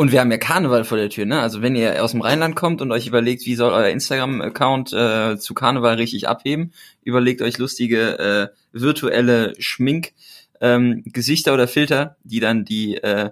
und 0.00 0.12
wir 0.12 0.20
haben 0.20 0.30
ja 0.30 0.38
Karneval 0.38 0.84
vor 0.84 0.96
der 0.96 1.10
Tür, 1.10 1.26
ne? 1.26 1.42
Also 1.42 1.60
wenn 1.60 1.76
ihr 1.76 2.02
aus 2.02 2.12
dem 2.12 2.22
Rheinland 2.22 2.56
kommt 2.56 2.80
und 2.80 2.90
euch 2.90 3.06
überlegt, 3.06 3.44
wie 3.44 3.54
soll 3.54 3.70
euer 3.70 3.90
Instagram-Account 3.90 4.94
äh, 4.94 5.36
zu 5.36 5.52
Karneval 5.52 5.96
richtig 5.96 6.26
abheben, 6.26 6.72
überlegt 7.02 7.42
euch 7.42 7.58
lustige 7.58 8.18
äh, 8.18 8.48
virtuelle 8.72 9.52
Schmink 9.58 10.14
ähm, 10.62 11.02
Gesichter 11.04 11.52
oder 11.52 11.68
Filter, 11.68 12.16
die 12.24 12.40
dann 12.40 12.64
die 12.64 12.96
äh, 12.96 13.28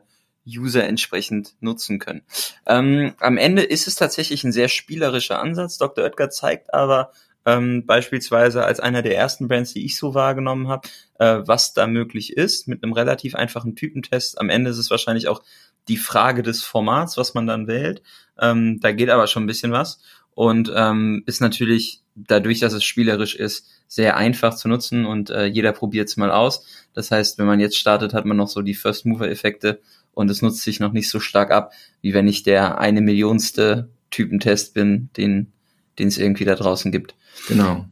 User 0.47 0.85
entsprechend 0.85 1.54
nutzen 1.61 2.00
können. 2.00 2.21
Ähm, 2.67 3.15
am 3.19 3.39
Ende 3.39 3.63
ist 3.63 3.89
es 3.89 3.95
tatsächlich 3.95 4.45
ein 4.45 4.52
sehr 4.52 4.69
spielerischer 4.69 5.41
Ansatz. 5.41 5.78
Dr. 5.78 6.04
Oetker 6.04 6.28
zeigt 6.28 6.75
aber 6.75 7.13
ähm, 7.47 7.87
beispielsweise 7.87 8.67
als 8.67 8.78
einer 8.78 9.00
der 9.00 9.17
ersten 9.17 9.49
Brands, 9.49 9.73
die 9.73 9.87
ich 9.87 9.97
so 9.97 10.13
wahrgenommen 10.13 10.69
habe, 10.69 10.87
äh, 11.19 11.39
was 11.47 11.73
da 11.73 11.87
möglich 11.87 12.37
ist 12.37 12.69
mit 12.69 12.83
einem 12.83 12.93
relativ 12.93 13.35
einfachen 13.35 13.75
Typentest. 13.75 14.39
Am 14.39 14.50
Ende 14.50 14.69
ist 14.69 14.76
es 14.76 14.91
wahrscheinlich 14.91 15.28
auch 15.28 15.43
die 15.89 15.97
Frage 15.97 16.43
des 16.43 16.63
Formats, 16.63 17.17
was 17.17 17.35
man 17.35 17.47
dann 17.47 17.67
wählt. 17.67 18.03
Ähm, 18.39 18.81
da 18.81 18.93
geht 18.93 19.11
aber 19.11 19.27
schon 19.27 19.45
ein 19.45 19.49
bisschen 19.49 19.73
was 19.73 20.01
und 20.35 20.73
ähm, 20.75 21.23
ist 21.27 21.41
natürlich 21.41 22.03
dadurch, 22.15 22.61
dass 22.61 22.73
es 22.73 22.85
spielerisch 22.85 23.35
ist, 23.35 23.67
sehr 23.87 24.17
einfach 24.17 24.55
zu 24.55 24.69
nutzen 24.69 25.07
und 25.07 25.31
äh, 25.31 25.47
jeder 25.47 25.73
probiert 25.73 26.09
es 26.09 26.17
mal 26.17 26.31
aus. 26.31 26.67
Das 26.93 27.11
heißt, 27.11 27.39
wenn 27.39 27.47
man 27.47 27.61
jetzt 27.61 27.77
startet, 27.77 28.13
hat 28.15 28.25
man 28.25 28.37
noch 28.37 28.49
so 28.49 28.63
die 28.63 28.75
First 28.75 29.07
Mover 29.07 29.29
Effekte 29.29 29.81
und 30.13 30.31
es 30.31 30.43
nutzt 30.43 30.63
sich 30.63 30.81
noch 30.81 30.93
nicht 30.93 31.09
so 31.09 31.21
stark 31.21 31.51
ab, 31.51 31.73
wie 32.03 32.15
wenn 32.15 32.29
ich 32.29 32.43
der 32.43 32.79
eine 32.79 33.01
Millionste 33.01 33.89
Typentest 34.11 34.75
bin, 34.75 35.11
den 35.17 35.53
den 35.99 36.09
es 36.09 36.19
irgendwie 36.19 36.45
da 36.45 36.55
draußen 36.55 36.93
gibt. 36.93 37.15
Genau. 37.49 37.87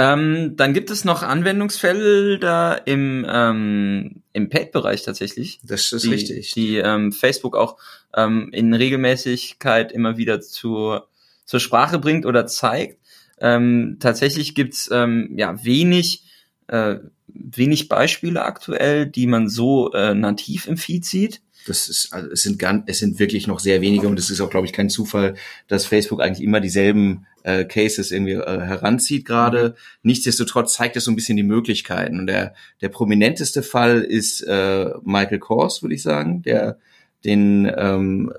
Ähm, 0.00 0.56
dann 0.56 0.72
gibt 0.72 0.90
es 0.90 1.04
noch 1.04 1.22
Anwendungsfelder 1.22 2.86
im, 2.86 3.26
ähm, 3.28 4.22
im 4.32 4.48
Paid-Bereich 4.48 5.02
tatsächlich. 5.02 5.60
Das 5.62 5.92
ist 5.92 6.04
die, 6.04 6.08
richtig. 6.08 6.54
Die 6.54 6.76
ähm, 6.78 7.12
Facebook 7.12 7.54
auch 7.54 7.76
ähm, 8.16 8.48
in 8.52 8.72
Regelmäßigkeit 8.72 9.92
immer 9.92 10.16
wieder 10.16 10.40
zur, 10.40 11.08
zur 11.44 11.60
Sprache 11.60 11.98
bringt 11.98 12.24
oder 12.24 12.46
zeigt. 12.46 12.98
Ähm, 13.40 13.98
tatsächlich 14.00 14.54
gibt's 14.54 14.88
ähm, 14.90 15.34
ja 15.36 15.62
wenig, 15.64 16.24
äh, 16.68 16.96
wenig 17.28 17.88
Beispiele 17.90 18.42
aktuell, 18.42 19.04
die 19.06 19.26
man 19.26 19.50
so 19.50 19.92
äh, 19.92 20.14
nativ 20.14 20.66
im 20.66 20.78
Feed 20.78 21.04
sieht. 21.04 21.42
Das 21.66 21.88
ist, 21.88 22.12
also 22.12 22.30
es 22.30 22.42
sind 22.42 22.58
ganz, 22.58 22.84
es 22.86 22.98
sind 22.98 23.18
wirklich 23.18 23.46
noch 23.46 23.60
sehr 23.60 23.80
wenige 23.80 24.08
und 24.08 24.18
es 24.18 24.30
ist 24.30 24.40
auch, 24.40 24.50
glaube 24.50 24.66
ich, 24.66 24.72
kein 24.72 24.88
Zufall, 24.88 25.34
dass 25.68 25.86
Facebook 25.86 26.20
eigentlich 26.20 26.44
immer 26.44 26.60
dieselben 26.60 27.26
äh, 27.42 27.64
Cases 27.64 28.10
irgendwie 28.10 28.32
äh, 28.32 28.60
heranzieht 28.60 29.24
gerade. 29.24 29.70
Mhm. 29.70 29.74
Nichtsdestotrotz 30.02 30.74
zeigt 30.74 30.96
es 30.96 31.04
so 31.04 31.10
ein 31.10 31.16
bisschen 31.16 31.36
die 31.36 31.42
Möglichkeiten. 31.42 32.18
Und 32.18 32.26
der, 32.26 32.54
der 32.80 32.88
prominenteste 32.88 33.62
Fall 33.62 34.00
ist 34.00 34.42
äh, 34.42 34.90
Michael 35.04 35.38
Kors, 35.38 35.82
würde 35.82 35.94
ich 35.94 36.02
sagen, 36.02 36.42
der 36.42 36.78
den 37.24 37.70
ähm, 37.76 38.32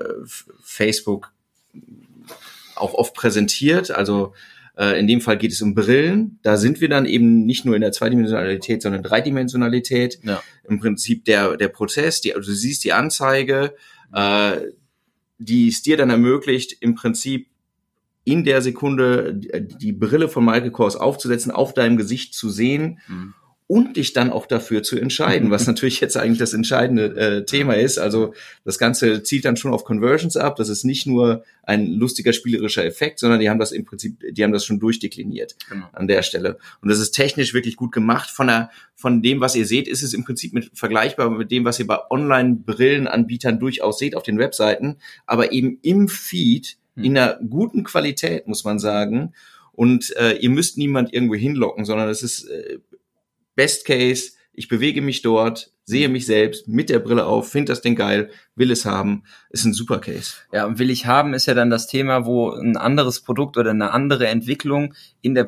Facebook 0.64 1.32
auch 2.76 2.94
oft 2.96 3.14
präsentiert. 3.14 3.92
Also 3.92 4.34
äh, 4.78 5.00
in 5.00 5.08
dem 5.08 5.22
Fall 5.22 5.38
geht 5.38 5.52
es 5.52 5.62
um 5.62 5.76
Brillen. 5.76 6.40
Da 6.44 6.58
sind 6.58 6.82
wir 6.82 6.90
dann 6.90 7.06
eben 7.06 7.46
nicht 7.46 7.66
nur 7.66 7.76
in 7.76 7.82
der 7.82 7.92
Zweidimensionalität, 7.92 8.82
sondern 8.82 9.04
Dreidimensionalität. 9.04 10.20
Ja. 10.24 10.42
Im 10.68 10.80
Prinzip 10.80 11.26
der, 11.26 11.58
der 11.58 11.68
Prozess, 11.68 12.22
die, 12.22 12.36
also 12.36 12.52
du 12.52 12.56
siehst 12.56 12.84
die 12.84 12.94
Anzeige, 12.94 13.76
äh, 14.14 14.58
die 15.38 15.68
es 15.68 15.82
dir 15.82 15.98
dann 15.98 16.10
ermöglicht, 16.10 16.78
im 16.82 16.96
Prinzip 16.96 17.48
in 18.24 18.44
der 18.44 18.62
Sekunde 18.62 19.34
die 19.34 19.94
Brille 19.94 20.30
von 20.30 20.46
Michael 20.46 20.70
Kors 20.70 20.96
aufzusetzen, 20.96 21.52
auf 21.52 21.74
deinem 21.74 21.98
Gesicht 21.98 22.36
zu 22.36 22.50
sehen 22.50 23.00
mhm 23.08 23.34
und 23.72 23.96
dich 23.96 24.12
dann 24.12 24.32
auch 24.32 24.48
dafür 24.48 24.84
zu 24.84 25.00
entscheiden, 25.00 25.50
was 25.50 25.66
natürlich 25.68 26.02
jetzt 26.02 26.18
eigentlich 26.18 26.40
das 26.40 26.54
entscheidende 26.54 27.16
äh, 27.16 27.46
Thema 27.46 27.76
ist. 27.76 28.00
Also 28.00 28.34
das 28.66 28.78
Ganze 28.78 29.24
zielt 29.24 29.46
dann 29.46 29.56
schon 29.56 29.74
auf 29.74 29.86
Conversions 29.86 30.36
ab. 30.36 30.58
Das 30.58 30.68
ist 30.68 30.84
nicht 30.84 31.08
nur 31.08 31.46
ein 31.64 31.88
lustiger 31.88 32.34
spielerischer 32.34 32.84
Effekt, 32.84 33.20
sondern 33.20 33.40
die 33.40 33.50
haben 33.50 33.60
das 33.60 33.72
im 33.72 33.86
Prinzip, 33.86 34.18
die 34.30 34.44
haben 34.44 34.52
das 34.52 34.66
schon 34.66 34.82
durchdekliniert 34.82 35.56
genau. 35.70 35.86
an 35.94 36.10
der 36.10 36.22
Stelle. 36.22 36.58
Und 36.82 36.90
das 36.90 37.00
ist 37.00 37.12
technisch 37.12 37.54
wirklich 37.54 37.78
gut 37.78 37.94
gemacht. 37.94 38.30
Von 38.30 38.48
der, 38.48 38.72
von 38.94 39.22
dem, 39.22 39.40
was 39.40 39.56
ihr 39.56 39.66
seht, 39.66 39.88
ist 39.88 40.04
es 40.04 40.14
im 40.14 40.26
Prinzip 40.26 40.52
mit, 40.52 40.72
vergleichbar 40.74 41.30
mit 41.30 41.50
dem, 41.50 41.64
was 41.64 41.80
ihr 41.80 41.88
bei 41.88 42.00
Online-Brillenanbietern 42.10 43.58
durchaus 43.58 44.00
seht 44.00 44.18
auf 44.18 44.24
den 44.24 44.38
Webseiten, 44.38 44.98
aber 45.26 45.54
eben 45.54 45.80
im 45.82 46.10
Feed 46.10 46.76
hm. 46.96 47.06
in 47.06 47.18
einer 47.18 47.40
guten 47.50 47.86
Qualität, 47.86 48.48
muss 48.48 48.66
man 48.66 48.80
sagen. 48.80 49.34
Und 49.72 50.14
äh, 50.18 50.34
ihr 50.34 50.50
müsst 50.50 50.78
niemand 50.78 51.14
irgendwo 51.14 51.36
hinlocken, 51.36 51.86
sondern 51.86 52.10
es 52.10 52.22
ist 52.22 52.50
äh, 52.50 52.80
Best 53.56 53.86
Case, 53.86 54.32
ich 54.54 54.68
bewege 54.68 55.02
mich 55.02 55.22
dort, 55.22 55.72
sehe 55.86 56.10
mich 56.10 56.26
selbst 56.26 56.68
mit 56.68 56.90
der 56.90 57.00
Brille 57.00 57.26
auf, 57.26 57.50
finde 57.50 57.72
das 57.72 57.82
Ding 57.82 57.96
geil, 57.96 58.30
will 58.56 58.72
es 58.72 58.86
haben, 58.86 59.24
ist 59.50 59.66
ein 59.66 59.74
super 59.74 60.00
Case. 60.00 60.36
Ja, 60.52 60.66
und 60.66 60.78
will 60.80 60.90
ich 60.90 61.06
haben 61.06 61.34
ist 61.34 61.48
ja 61.48 61.54
dann 61.54 61.70
das 61.70 61.88
Thema, 61.88 62.26
wo 62.26 62.52
ein 62.52 62.78
anderes 62.78 63.22
Produkt 63.22 63.58
oder 63.58 63.72
eine 63.72 63.92
andere 63.92 64.28
Entwicklung 64.28 64.94
in 65.22 65.36
der 65.36 65.48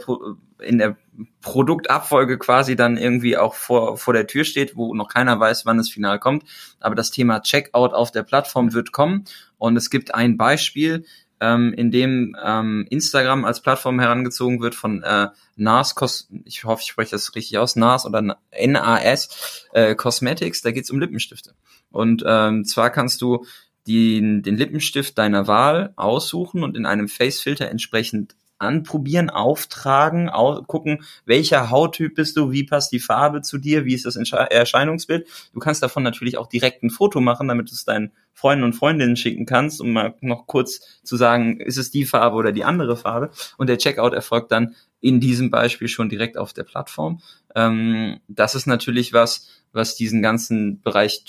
in 0.62 0.78
der 0.78 0.98
Produktabfolge 1.42 2.40
quasi 2.40 2.76
dann 2.76 2.98
irgendwie 2.98 3.38
auch 3.38 3.54
vor 3.54 3.98
vor 3.98 4.14
der 4.14 4.28
Tür 4.28 4.46
steht, 4.46 4.76
wo 4.76 4.94
noch 4.94 5.08
keiner 5.10 5.40
weiß, 5.40 5.66
wann 5.66 5.80
es 5.80 5.90
final 5.90 6.20
kommt, 6.20 6.44
aber 6.80 6.96
das 6.96 7.12
Thema 7.12 7.42
Checkout 7.42 7.94
auf 7.94 8.12
der 8.12 8.24
Plattform 8.24 8.74
wird 8.74 8.92
kommen 8.92 9.26
und 9.58 9.78
es 9.78 9.90
gibt 9.90 10.16
ein 10.16 10.38
Beispiel, 10.38 11.06
ähm, 11.44 11.74
in 11.74 11.92
dem 11.92 12.36
ähm, 12.42 12.88
Instagram 12.90 13.44
als 13.44 13.62
Plattform 13.62 14.00
herangezogen 14.00 14.62
wird 14.62 14.76
von 14.76 15.04
äh, 15.04 15.28
NAS, 15.58 15.94
Cos 15.94 16.30
ich 16.46 16.64
hoffe, 16.64 16.82
ich 16.84 16.90
spreche 16.90 17.12
das 17.12 17.36
richtig 17.36 17.58
aus, 17.58 17.76
NAS 17.76 18.06
oder 18.06 18.38
NAS 18.58 19.68
äh, 19.74 19.94
Cosmetics, 19.96 20.62
da 20.62 20.72
geht 20.72 20.86
es 20.86 20.92
um 20.92 21.00
Lippenstifte. 21.00 21.54
Und 21.92 22.24
ähm, 22.26 22.64
zwar 22.64 22.90
kannst 22.90 23.22
du 23.22 23.46
den, 23.88 24.42
den 24.42 24.56
Lippenstift 24.56 25.18
deiner 25.18 25.48
Wahl 25.48 25.92
aussuchen 25.98 26.64
und 26.64 26.78
in 26.78 26.86
einem 26.86 27.10
Face-Filter 27.10 27.70
entsprechend 27.70 28.36
anprobieren, 28.58 29.30
auftragen, 29.30 30.30
au 30.30 30.62
gucken, 30.64 31.04
welcher 31.26 31.70
Hauttyp 31.70 32.16
bist 32.16 32.38
du, 32.38 32.52
wie 32.52 32.64
passt 32.64 32.92
die 32.92 33.00
Farbe 33.00 33.42
zu 33.42 33.58
dir, 33.58 33.86
wie 33.86 33.94
ist 33.94 34.06
das 34.06 34.16
Erscheinungsbild. 34.16 35.28
Du 35.54 35.60
kannst 35.60 35.84
davon 35.84 36.04
natürlich 36.04 36.38
auch 36.38 36.48
direkt 36.48 36.84
ein 36.84 36.90
Foto 36.90 37.22
machen, 37.22 37.48
damit 37.48 37.70
du 37.70 37.74
es 37.74 37.86
deinen 37.86 38.12
Freunden 38.34 38.64
und 38.64 38.74
Freundinnen 38.74 39.16
schicken 39.16 39.46
kannst, 39.46 39.80
um 39.80 39.92
mal 39.92 40.16
noch 40.22 40.48
kurz 40.48 40.82
zu 41.04 41.18
sagen, 41.18 41.60
ist 41.60 41.78
es 41.78 41.92
die 41.92 42.06
Farbe 42.06 42.36
oder 42.36 42.52
die 42.52 42.64
andere 42.64 42.98
Farbe. 42.98 43.30
Und 43.58 43.68
der 43.68 43.78
Checkout 43.78 44.14
erfolgt 44.14 44.52
dann 44.52 44.76
in 45.02 45.20
diesem 45.20 45.52
Beispiel 45.52 45.88
schon 45.88 46.10
direkt 46.10 46.38
auf 46.38 46.54
der 46.54 46.64
Plattform. 46.64 47.22
Ähm, 47.56 48.20
das 48.28 48.56
ist 48.56 48.66
natürlich 48.66 49.14
was, 49.14 49.50
was 49.72 49.96
diesen 49.96 50.22
ganzen 50.22 50.82
Bereich 50.82 51.24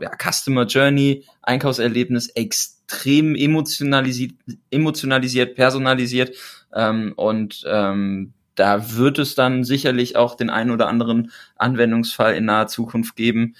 ja, 0.00 0.10
Customer 0.16 0.66
Journey, 0.66 1.24
Einkaufserlebnis 1.42 2.28
extrem 2.28 2.75
emotionalisiert, 2.88 4.34
emotionalisiert 4.70 5.54
personalisiert 5.56 6.36
ähm, 6.74 7.12
und 7.16 7.64
ähm, 7.66 8.32
da 8.56 8.96
wird 8.96 9.18
es 9.18 9.34
dann 9.34 9.64
sicherlich 9.64 10.16
auch 10.16 10.34
den 10.34 10.50
einen 10.50 10.70
oder 10.70 10.88
anderen 10.88 11.30
Anwendungsfall 11.56 12.34
in 12.34 12.46
naher 12.46 12.66
Zukunft 12.66 13.14
geben, 13.14 13.54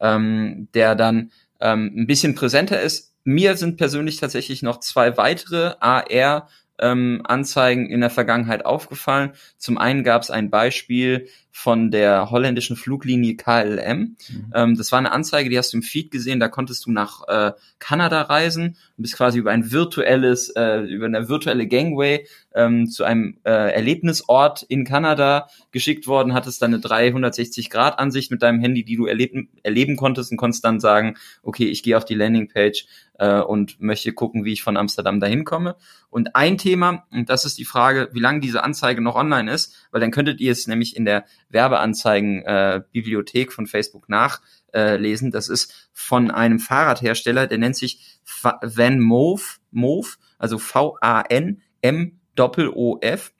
ähm, 0.00 0.68
der 0.74 0.94
dann 0.94 1.30
ähm, 1.60 1.92
ein 1.96 2.06
bisschen 2.06 2.34
präsenter 2.34 2.80
ist. 2.80 3.14
Mir 3.24 3.56
sind 3.56 3.76
persönlich 3.76 4.18
tatsächlich 4.18 4.62
noch 4.62 4.80
zwei 4.80 5.16
weitere 5.16 5.74
AR 5.80 6.48
ähm, 6.78 7.22
Anzeigen 7.24 7.88
in 7.88 8.00
der 8.00 8.10
Vergangenheit 8.10 8.66
aufgefallen. 8.66 9.32
Zum 9.56 9.78
einen 9.78 10.04
gab 10.04 10.22
es 10.22 10.30
ein 10.30 10.50
Beispiel 10.50 11.28
von 11.54 11.90
der 11.90 12.30
holländischen 12.30 12.76
Fluglinie 12.76 13.36
KLM. 13.36 13.98
Mhm. 13.98 14.16
Ähm, 14.54 14.76
das 14.76 14.90
war 14.90 14.98
eine 14.98 15.12
Anzeige, 15.12 15.50
die 15.50 15.58
hast 15.58 15.74
du 15.74 15.76
im 15.76 15.82
Feed 15.82 16.10
gesehen, 16.10 16.40
da 16.40 16.48
konntest 16.48 16.86
du 16.86 16.90
nach 16.90 17.28
äh, 17.28 17.52
Kanada 17.78 18.22
reisen 18.22 18.76
und 18.96 19.02
bist 19.02 19.16
quasi 19.16 19.38
über 19.38 19.50
ein 19.50 19.70
virtuelles, 19.70 20.48
äh, 20.56 20.80
über 20.80 21.04
eine 21.04 21.28
virtuelle 21.28 21.68
Gangway 21.68 22.26
ähm, 22.54 22.88
zu 22.88 23.04
einem 23.04 23.38
äh, 23.44 23.50
Erlebnisort 23.50 24.62
in 24.62 24.84
Kanada 24.84 25.48
geschickt 25.72 26.06
worden, 26.06 26.32
hattest 26.32 26.62
dann 26.62 26.72
eine 26.72 26.82
360-Grad-Ansicht 26.82 28.30
mit 28.30 28.42
deinem 28.42 28.60
Handy, 28.60 28.82
die 28.82 28.96
du 28.96 29.06
erleben, 29.06 29.50
erleben 29.62 29.96
konntest 29.96 30.30
und 30.32 30.38
konntest 30.38 30.64
dann 30.64 30.80
sagen, 30.80 31.16
okay, 31.42 31.66
ich 31.66 31.82
gehe 31.82 31.98
auf 31.98 32.06
die 32.06 32.14
Landingpage 32.14 32.86
äh, 33.18 33.40
und 33.40 33.80
möchte 33.80 34.12
gucken, 34.12 34.44
wie 34.44 34.52
ich 34.52 34.62
von 34.62 34.76
Amsterdam 34.76 35.20
dahin 35.20 35.44
komme. 35.44 35.76
Und 36.10 36.34
ein 36.34 36.58
Thema, 36.58 37.06
und 37.10 37.30
das 37.30 37.44
ist 37.44 37.58
die 37.58 37.64
Frage, 37.64 38.08
wie 38.12 38.20
lange 38.20 38.40
diese 38.40 38.62
Anzeige 38.64 39.00
noch 39.00 39.14
online 39.14 39.50
ist, 39.50 39.74
weil 39.90 40.00
dann 40.00 40.10
könntet 40.10 40.40
ihr 40.40 40.52
es 40.52 40.66
nämlich 40.66 40.96
in 40.96 41.04
der 41.04 41.24
Werbeanzeigen-Bibliothek 41.52 43.48
äh, 43.48 43.52
von 43.52 43.66
Facebook 43.66 44.08
nachlesen. 44.08 45.28
Äh, 45.28 45.32
das 45.32 45.48
ist 45.48 45.90
von 45.92 46.30
einem 46.30 46.58
Fahrradhersteller, 46.58 47.46
der 47.46 47.58
nennt 47.58 47.76
sich 47.76 48.20
Van 48.42 49.00
Move, 49.00 49.42
Move 49.70 50.08
also 50.38 50.58
V-A-N-M 50.58 52.20
Doppel-O-F. 52.34 53.32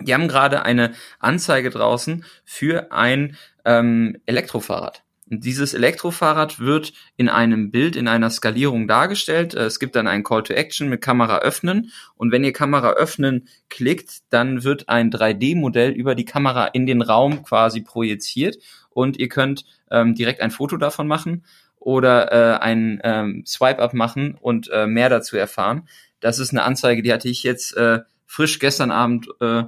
Die 0.00 0.12
haben 0.12 0.26
gerade 0.26 0.64
eine 0.64 0.94
Anzeige 1.20 1.70
draußen 1.70 2.24
für 2.44 2.90
ein 2.90 3.36
ähm, 3.64 4.20
Elektrofahrrad. 4.26 5.03
Dieses 5.26 5.72
Elektrofahrrad 5.72 6.60
wird 6.60 6.92
in 7.16 7.30
einem 7.30 7.70
Bild, 7.70 7.96
in 7.96 8.08
einer 8.08 8.28
Skalierung 8.28 8.86
dargestellt. 8.86 9.54
Äh, 9.54 9.64
es 9.64 9.78
gibt 9.78 9.96
dann 9.96 10.06
einen 10.06 10.22
Call 10.22 10.42
to 10.42 10.52
Action 10.52 10.88
mit 10.88 11.00
Kamera 11.00 11.38
öffnen. 11.38 11.90
Und 12.14 12.30
wenn 12.30 12.44
ihr 12.44 12.52
Kamera 12.52 12.92
öffnen 12.92 13.48
klickt, 13.70 14.22
dann 14.30 14.64
wird 14.64 14.88
ein 14.88 15.10
3D-Modell 15.10 15.92
über 15.92 16.14
die 16.14 16.26
Kamera 16.26 16.66
in 16.66 16.86
den 16.86 17.00
Raum 17.00 17.42
quasi 17.42 17.80
projiziert. 17.80 18.58
Und 18.90 19.18
ihr 19.18 19.28
könnt 19.28 19.64
ähm, 19.90 20.14
direkt 20.14 20.40
ein 20.40 20.50
Foto 20.50 20.76
davon 20.76 21.06
machen 21.06 21.44
oder 21.78 22.32
äh, 22.32 22.58
ein 22.60 23.00
ähm, 23.02 23.44
Swipe-Up 23.46 23.94
machen 23.94 24.36
und 24.40 24.70
äh, 24.70 24.86
mehr 24.86 25.08
dazu 25.08 25.36
erfahren. 25.36 25.88
Das 26.20 26.38
ist 26.38 26.50
eine 26.50 26.62
Anzeige, 26.62 27.02
die 27.02 27.12
hatte 27.12 27.28
ich 27.28 27.42
jetzt 27.42 27.76
äh, 27.76 28.00
frisch 28.26 28.58
gestern 28.58 28.90
Abend 28.90 29.28
äh, 29.40 29.64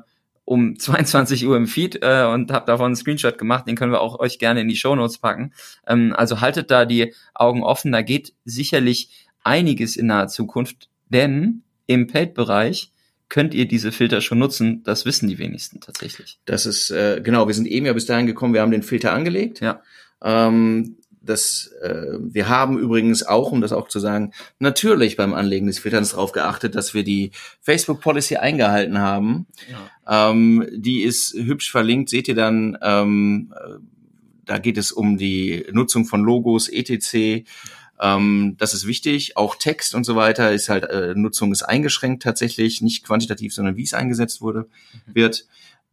um 0.46 0.78
22 0.78 1.46
Uhr 1.46 1.58
im 1.58 1.66
Feed 1.66 1.98
äh, 2.00 2.24
und 2.24 2.50
habe 2.50 2.64
davon 2.64 2.86
einen 2.86 2.96
Screenshot 2.96 3.36
gemacht. 3.36 3.68
Den 3.68 3.76
können 3.76 3.92
wir 3.92 4.00
auch 4.00 4.18
euch 4.18 4.38
gerne 4.38 4.62
in 4.62 4.68
die 4.68 4.76
Show 4.76 4.96
Notes 4.96 5.18
packen. 5.18 5.52
Ähm, 5.86 6.14
also 6.16 6.40
haltet 6.40 6.70
da 6.70 6.86
die 6.86 7.12
Augen 7.34 7.62
offen. 7.62 7.92
Da 7.92 8.00
geht 8.00 8.32
sicherlich 8.46 9.26
einiges 9.44 9.96
in 9.96 10.06
naher 10.06 10.28
Zukunft, 10.28 10.88
denn 11.10 11.62
im 11.86 12.06
Paid-Bereich 12.06 12.92
könnt 13.28 13.54
ihr 13.54 13.66
diese 13.66 13.92
Filter 13.92 14.20
schon 14.20 14.38
nutzen. 14.38 14.82
Das 14.84 15.04
wissen 15.04 15.28
die 15.28 15.38
wenigsten 15.38 15.80
tatsächlich. 15.80 16.38
Das 16.44 16.64
ist 16.64 16.90
äh, 16.90 17.20
genau. 17.22 17.46
Wir 17.46 17.54
sind 17.54 17.66
eben 17.66 17.86
ja 17.86 17.92
bis 17.92 18.06
dahin 18.06 18.26
gekommen. 18.26 18.54
Wir 18.54 18.62
haben 18.62 18.70
den 18.70 18.82
Filter 18.82 19.12
angelegt. 19.12 19.60
Ja. 19.60 19.82
Ähm, 20.22 20.96
das, 21.26 21.72
äh, 21.82 22.18
wir 22.18 22.48
haben 22.48 22.78
übrigens 22.78 23.22
auch, 23.22 23.52
um 23.52 23.60
das 23.60 23.72
auch 23.72 23.88
zu 23.88 24.00
sagen, 24.00 24.32
natürlich 24.58 25.16
beim 25.16 25.34
Anlegen 25.34 25.66
des 25.66 25.78
Filters 25.78 26.10
darauf 26.10 26.32
geachtet, 26.32 26.74
dass 26.74 26.94
wir 26.94 27.04
die 27.04 27.32
Facebook 27.60 28.00
Policy 28.00 28.36
eingehalten 28.36 28.98
haben. 28.98 29.46
Ja. 29.70 30.30
Ähm, 30.30 30.66
die 30.72 31.02
ist 31.02 31.34
hübsch 31.34 31.70
verlinkt, 31.70 32.10
seht 32.10 32.28
ihr 32.28 32.34
dann. 32.34 32.78
Ähm, 32.82 33.52
da 34.44 34.58
geht 34.58 34.78
es 34.78 34.92
um 34.92 35.18
die 35.18 35.66
Nutzung 35.72 36.04
von 36.04 36.22
Logos, 36.22 36.68
etc. 36.68 37.44
Ähm, 38.00 38.54
das 38.58 38.74
ist 38.74 38.86
wichtig. 38.86 39.36
Auch 39.36 39.56
Text 39.56 39.94
und 39.94 40.04
so 40.04 40.16
weiter 40.16 40.52
ist 40.52 40.68
halt, 40.68 40.84
äh, 40.84 41.14
Nutzung 41.14 41.52
ist 41.52 41.62
eingeschränkt 41.62 42.22
tatsächlich, 42.22 42.80
nicht 42.80 43.04
quantitativ, 43.04 43.52
sondern 43.54 43.76
wie 43.76 43.82
es 43.82 43.94
eingesetzt 43.94 44.40
wurde, 44.40 44.68
mhm. 45.06 45.14
wird. 45.14 45.46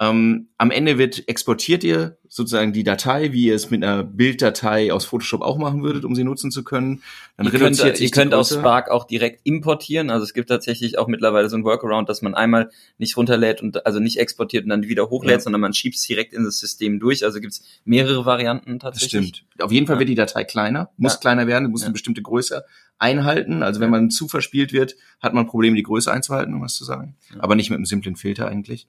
Ähm, 0.10 0.48
am 0.58 0.72
Ende 0.72 0.98
wird 0.98 1.28
exportiert 1.28 1.84
ihr 1.84 2.18
sozusagen 2.28 2.74
die 2.74 2.84
Datei, 2.84 3.32
wie 3.32 3.46
ihr 3.46 3.56
es 3.56 3.70
mit 3.70 3.84
einer 3.84 4.04
Bilddatei 4.04 4.92
aus 4.92 5.06
Photoshop 5.06 5.42
auch 5.42 5.58
machen 5.58 5.84
würdet, 5.84 6.04
um 6.04 6.16
sie 6.16 6.24
nutzen 6.24 6.52
zu 6.52 6.64
können. 6.64 7.04
Dann 7.38 7.46
ihr 7.46 7.54
reduziert 7.54 7.86
könnt, 7.86 7.98
sich 7.98 8.06
ihr 8.08 8.12
könnt 8.12 8.34
aus 8.34 8.54
Spark 8.54 8.90
auch 8.90 9.06
direkt 9.06 9.42
importieren. 9.44 10.10
Also 10.10 10.24
es 10.24 10.34
gibt 10.34 10.50
tatsächlich 10.50 10.98
auch 10.98 11.08
mittlerweile 11.08 11.48
so 11.50 11.56
ein 11.56 11.64
Workaround, 11.64 12.10
dass 12.10 12.22
man 12.22 12.34
einmal 12.34 12.72
nicht 12.98 13.16
runterlädt 13.18 13.62
und 13.62 13.86
also 13.86 14.00
nicht 14.00 14.18
exportiert 14.18 14.64
und 14.64 14.70
dann 14.70 14.84
wieder 14.84 15.10
hochlädt, 15.10 15.36
ja. 15.36 15.40
sondern 15.42 15.62
man 15.62 15.74
schiebt 15.74 15.96
es 15.96 16.08
direkt 16.08 16.34
in 16.34 16.44
das 16.44 16.60
System 16.60 17.00
durch. 17.00 17.24
Also 17.24 17.40
gibt 17.40 17.54
es 17.54 17.64
mehrere 17.86 18.26
Varianten 18.26 18.80
tatsächlich. 18.80 19.12
Das 19.12 19.38
stimmt. 19.38 19.64
Auf 19.64 19.72
jeden 19.72 19.86
Fall 19.86 19.98
ja. 19.98 20.00
wird 20.00 20.10
die 20.10 20.16
Datei 20.16 20.44
kleiner, 20.44 20.90
muss 20.98 21.14
ja. 21.14 21.20
kleiner 21.20 21.48
werden, 21.48 21.70
muss 21.70 21.84
eine 21.84 21.94
bestimmte 21.94 22.22
Größe 22.22 22.66
einhalten. 22.98 23.64
Also 23.64 23.80
wenn 23.80 23.92
man 23.92 24.10
zu 24.10 24.28
verspielt 24.28 24.74
wird, 24.74 24.96
hat 25.22 25.34
man 25.34 25.46
Probleme, 25.46 25.76
die 25.76 25.84
Größe 25.84 26.12
einzuhalten, 26.12 26.54
um 26.54 26.62
was 26.62 26.74
zu 26.74 26.84
sagen. 26.84 27.16
Aber 27.38 27.56
nicht 27.56 27.70
mit 27.70 27.78
einem 27.78 27.86
simplen 27.86 28.16
Filter 28.16 28.48
eigentlich. 28.48 28.88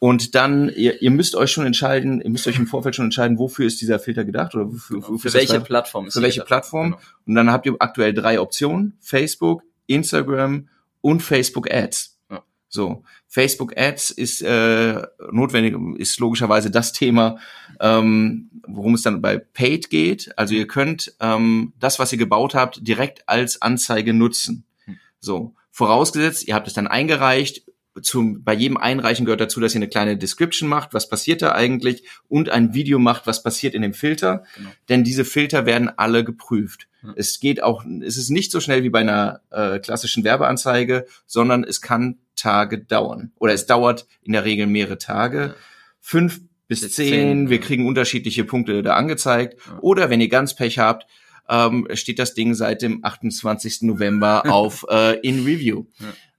Und 0.00 0.36
dann, 0.36 0.68
ihr, 0.68 1.02
ihr 1.02 1.10
müsst 1.10 1.34
euch 1.34 1.50
schon 1.50 1.66
entscheiden, 1.66 2.20
ihr 2.20 2.30
müsst 2.30 2.46
euch 2.46 2.56
im 2.56 2.68
Vorfeld 2.68 2.94
schon 2.94 3.06
entscheiden, 3.06 3.38
wofür 3.38 3.66
ist 3.66 3.80
dieser 3.80 3.98
Filter 3.98 4.24
gedacht 4.24 4.54
oder 4.54 4.72
wofür, 4.72 5.00
genau. 5.00 5.08
wofür 5.14 5.30
für 5.30 5.38
welche 5.38 5.60
Plattform 5.60 6.06
ist 6.06 6.14
Für 6.14 6.22
welche 6.22 6.42
Plattform. 6.42 6.92
Genau. 6.92 7.02
Und 7.26 7.34
dann 7.34 7.50
habt 7.50 7.66
ihr 7.66 7.74
aktuell 7.80 8.14
drei 8.14 8.40
Optionen. 8.40 8.96
Facebook, 9.00 9.64
Instagram 9.86 10.68
und 11.00 11.22
Facebook 11.22 11.72
Ads. 11.72 12.16
Ja. 12.30 12.44
So, 12.68 13.02
Facebook 13.26 13.76
Ads 13.76 14.10
ist 14.10 14.40
äh, 14.42 15.02
notwendig, 15.32 15.74
ist 15.98 16.20
logischerweise 16.20 16.70
das 16.70 16.92
Thema, 16.92 17.38
ähm, 17.80 18.50
worum 18.68 18.94
es 18.94 19.02
dann 19.02 19.20
bei 19.20 19.38
Paid 19.38 19.90
geht. 19.90 20.30
Also 20.38 20.54
ihr 20.54 20.68
könnt 20.68 21.12
ähm, 21.18 21.72
das, 21.80 21.98
was 21.98 22.12
ihr 22.12 22.18
gebaut 22.18 22.54
habt, 22.54 22.86
direkt 22.86 23.28
als 23.28 23.62
Anzeige 23.62 24.14
nutzen. 24.14 24.64
Hm. 24.84 24.98
So, 25.18 25.54
vorausgesetzt, 25.72 26.46
ihr 26.46 26.54
habt 26.54 26.68
es 26.68 26.74
dann 26.74 26.86
eingereicht, 26.86 27.64
zum, 28.02 28.42
bei 28.44 28.54
jedem 28.54 28.76
Einreichen 28.76 29.24
gehört 29.24 29.40
dazu, 29.40 29.60
dass 29.60 29.74
ihr 29.74 29.78
eine 29.78 29.88
kleine 29.88 30.16
Description 30.16 30.68
macht, 30.68 30.94
was 30.94 31.08
passiert 31.08 31.42
da 31.42 31.52
eigentlich, 31.52 32.04
und 32.28 32.48
ein 32.48 32.74
Video 32.74 32.98
macht, 32.98 33.26
was 33.26 33.42
passiert 33.42 33.74
in 33.74 33.82
dem 33.82 33.94
Filter. 33.94 34.44
Genau. 34.56 34.70
Denn 34.88 35.04
diese 35.04 35.24
Filter 35.24 35.66
werden 35.66 35.90
alle 35.96 36.24
geprüft. 36.24 36.88
Ja. 37.02 37.12
Es 37.16 37.40
geht 37.40 37.62
auch, 37.62 37.84
es 38.02 38.16
ist 38.16 38.30
nicht 38.30 38.50
so 38.50 38.60
schnell 38.60 38.82
wie 38.82 38.90
bei 38.90 39.00
einer 39.00 39.40
äh, 39.50 39.78
klassischen 39.78 40.24
Werbeanzeige, 40.24 41.06
sondern 41.26 41.64
es 41.64 41.80
kann 41.80 42.18
Tage 42.36 42.78
dauern. 42.78 43.32
Oder 43.38 43.52
es 43.52 43.66
dauert 43.66 44.06
in 44.22 44.32
der 44.32 44.44
Regel 44.44 44.66
mehrere 44.66 44.98
Tage. 44.98 45.38
Ja. 45.38 45.54
Fünf 46.00 46.40
bis 46.68 46.80
zehn, 46.80 46.90
zehn, 46.90 47.50
wir 47.50 47.60
kriegen 47.60 47.86
unterschiedliche 47.86 48.44
Punkte 48.44 48.82
da 48.82 48.94
angezeigt. 48.94 49.58
Ja. 49.66 49.78
Oder 49.80 50.10
wenn 50.10 50.20
ihr 50.20 50.28
ganz 50.28 50.54
Pech 50.54 50.78
habt, 50.78 51.06
ähm, 51.48 51.88
steht 51.94 52.18
das 52.18 52.34
Ding 52.34 52.54
seit 52.54 52.82
dem 52.82 53.04
28. 53.04 53.82
November 53.82 54.44
auf 54.50 54.84
äh, 54.90 55.18
in 55.20 55.44
Review. 55.44 55.86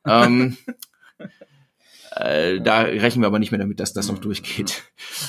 Ähm, 0.06 0.58
äh, 2.20 2.60
da 2.60 2.82
rechnen 2.82 3.24
wir 3.24 3.28
aber 3.28 3.40
nicht 3.40 3.52
mehr 3.52 3.60
damit, 3.60 3.80
dass 3.80 3.94
das 3.94 4.10
noch 4.10 4.20
durchgeht. 4.20 4.84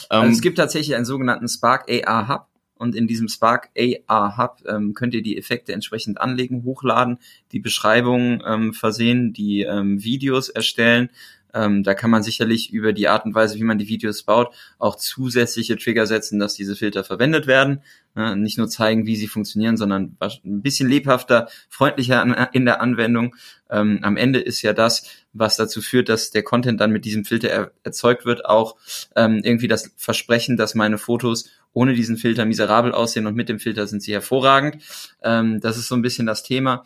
Also 0.09 0.27
ähm, 0.27 0.33
es 0.33 0.41
gibt 0.41 0.59
tatsächlich 0.59 0.97
einen 0.97 1.05
sogenannten 1.05 1.49
Spark 1.49 1.89
AR 1.89 2.29
Hub 2.29 2.47
und 2.75 2.97
in 2.97 3.07
diesem 3.07 3.29
Spark 3.29 3.71
AR 4.09 4.37
Hub 4.37 4.63
ähm, 4.67 4.95
könnt 4.95 5.15
ihr 5.15 5.23
die 5.23 5.39
Effekte 5.39 5.73
entsprechend 5.73 6.21
anlegen, 6.21 6.65
hochladen, 6.65 7.19
die 7.53 7.61
Beschreibungen 7.61 8.43
ähm, 8.45 8.73
versehen, 8.73 9.33
die 9.33 9.63
ähm, 9.63 10.03
Videos 10.03 10.49
erstellen. 10.49 11.11
Ähm, 11.55 11.83
da 11.83 11.95
kann 11.95 12.11
man 12.11 12.23
sicherlich 12.23 12.73
über 12.73 12.93
die 12.93 13.09
Art 13.09 13.25
und 13.25 13.35
Weise, 13.35 13.57
wie 13.57 13.65
man 13.65 13.79
die 13.79 13.89
Videos 13.89 14.23
baut, 14.23 14.55
auch 14.79 14.97
zusätzliche 14.97 15.77
Trigger 15.77 16.07
setzen, 16.07 16.39
dass 16.39 16.55
diese 16.55 16.77
Filter 16.77 17.05
verwendet 17.05 17.47
werden. 17.47 17.83
Ja, 18.17 18.35
nicht 18.35 18.59
nur 18.59 18.69
zeigen, 18.69 19.07
wie 19.07 19.17
sie 19.17 19.29
funktionieren, 19.29 19.77
sondern 19.77 20.17
ein 20.21 20.63
bisschen 20.63 20.89
lebhafter, 20.89 21.49
freundlicher 21.69 22.51
in 22.53 22.65
der 22.65 22.81
Anwendung. 22.81 23.37
Ähm, 23.71 24.01
am 24.03 24.17
Ende 24.17 24.41
ist 24.41 24.63
ja 24.63 24.73
das, 24.73 25.07
was 25.33 25.57
dazu 25.57 25.81
führt, 25.81 26.09
dass 26.09 26.31
der 26.31 26.43
Content 26.43 26.81
dann 26.81 26.91
mit 26.91 27.05
diesem 27.05 27.25
Filter 27.25 27.49
er 27.49 27.73
erzeugt 27.85 28.25
wird, 28.25 28.45
auch 28.45 28.77
ähm, 29.15 29.41
irgendwie 29.45 29.69
das 29.69 29.93
Versprechen, 29.97 30.57
dass 30.57 30.75
meine 30.75 30.99
Fotos 30.99 31.51
ohne 31.73 31.95
diesen 31.95 32.17
Filter 32.17 32.45
miserabel 32.47 32.93
aussehen 32.93 33.27
und 33.27 33.37
mit 33.37 33.49
dem 33.49 33.61
Filter 33.61 33.87
sind 33.87 34.03
sie 34.03 34.13
hervorragend. 34.13 34.83
Ähm, 35.23 35.61
das 35.61 35.79
ist 35.79 35.87
so 35.87 35.95
ein 35.95 36.03
bisschen 36.03 36.27
das 36.27 36.43
Thema. 36.43 36.85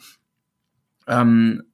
Ähm, 1.06 1.64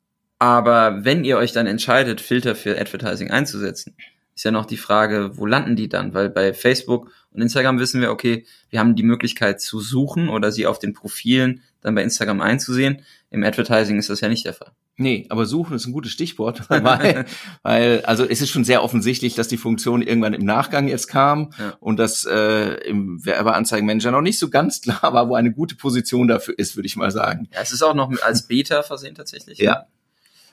Aber 0.40 1.04
wenn 1.04 1.22
ihr 1.22 1.36
euch 1.36 1.52
dann 1.52 1.66
entscheidet, 1.66 2.22
Filter 2.22 2.56
für 2.56 2.80
Advertising 2.80 3.30
einzusetzen, 3.30 3.94
ist 4.34 4.44
ja 4.44 4.50
noch 4.50 4.64
die 4.64 4.78
Frage, 4.78 5.32
wo 5.34 5.44
landen 5.44 5.76
die 5.76 5.90
dann? 5.90 6.14
Weil 6.14 6.30
bei 6.30 6.54
Facebook 6.54 7.12
und 7.30 7.42
Instagram 7.42 7.78
wissen 7.78 8.00
wir, 8.00 8.10
okay, 8.10 8.46
wir 8.70 8.80
haben 8.80 8.96
die 8.96 9.02
Möglichkeit 9.02 9.60
zu 9.60 9.80
suchen 9.80 10.30
oder 10.30 10.50
sie 10.50 10.66
auf 10.66 10.78
den 10.78 10.94
Profilen 10.94 11.62
dann 11.82 11.94
bei 11.94 12.02
Instagram 12.02 12.40
einzusehen. 12.40 13.02
Im 13.30 13.44
Advertising 13.44 13.98
ist 13.98 14.08
das 14.08 14.22
ja 14.22 14.30
nicht 14.30 14.46
der 14.46 14.54
Fall. 14.54 14.72
Nee, 14.96 15.26
aber 15.28 15.44
suchen 15.44 15.76
ist 15.76 15.86
ein 15.86 15.92
gutes 15.92 16.12
Stichwort, 16.12 16.62
weil, 16.70 17.26
weil 17.62 18.00
also 18.06 18.24
es 18.24 18.40
ist 18.40 18.48
schon 18.48 18.64
sehr 18.64 18.82
offensichtlich, 18.82 19.34
dass 19.34 19.48
die 19.48 19.58
Funktion 19.58 20.00
irgendwann 20.00 20.32
im 20.32 20.46
Nachgang 20.46 20.88
jetzt 20.88 21.08
kam 21.08 21.52
ja. 21.58 21.76
und 21.80 21.98
dass 21.98 22.24
äh, 22.24 22.76
im 22.88 23.22
Werbeanzeigenmanager 23.22 24.10
noch 24.10 24.22
nicht 24.22 24.38
so 24.38 24.48
ganz 24.48 24.80
klar 24.80 25.12
war, 25.12 25.28
wo 25.28 25.34
eine 25.34 25.52
gute 25.52 25.74
Position 25.74 26.28
dafür 26.28 26.58
ist, 26.58 26.76
würde 26.76 26.86
ich 26.86 26.96
mal 26.96 27.10
sagen. 27.10 27.46
Ja, 27.52 27.60
es 27.60 27.72
ist 27.72 27.82
auch 27.82 27.94
noch 27.94 28.10
als 28.22 28.46
Beta 28.46 28.82
versehen 28.82 29.14
tatsächlich. 29.14 29.58
Ja. 29.58 29.86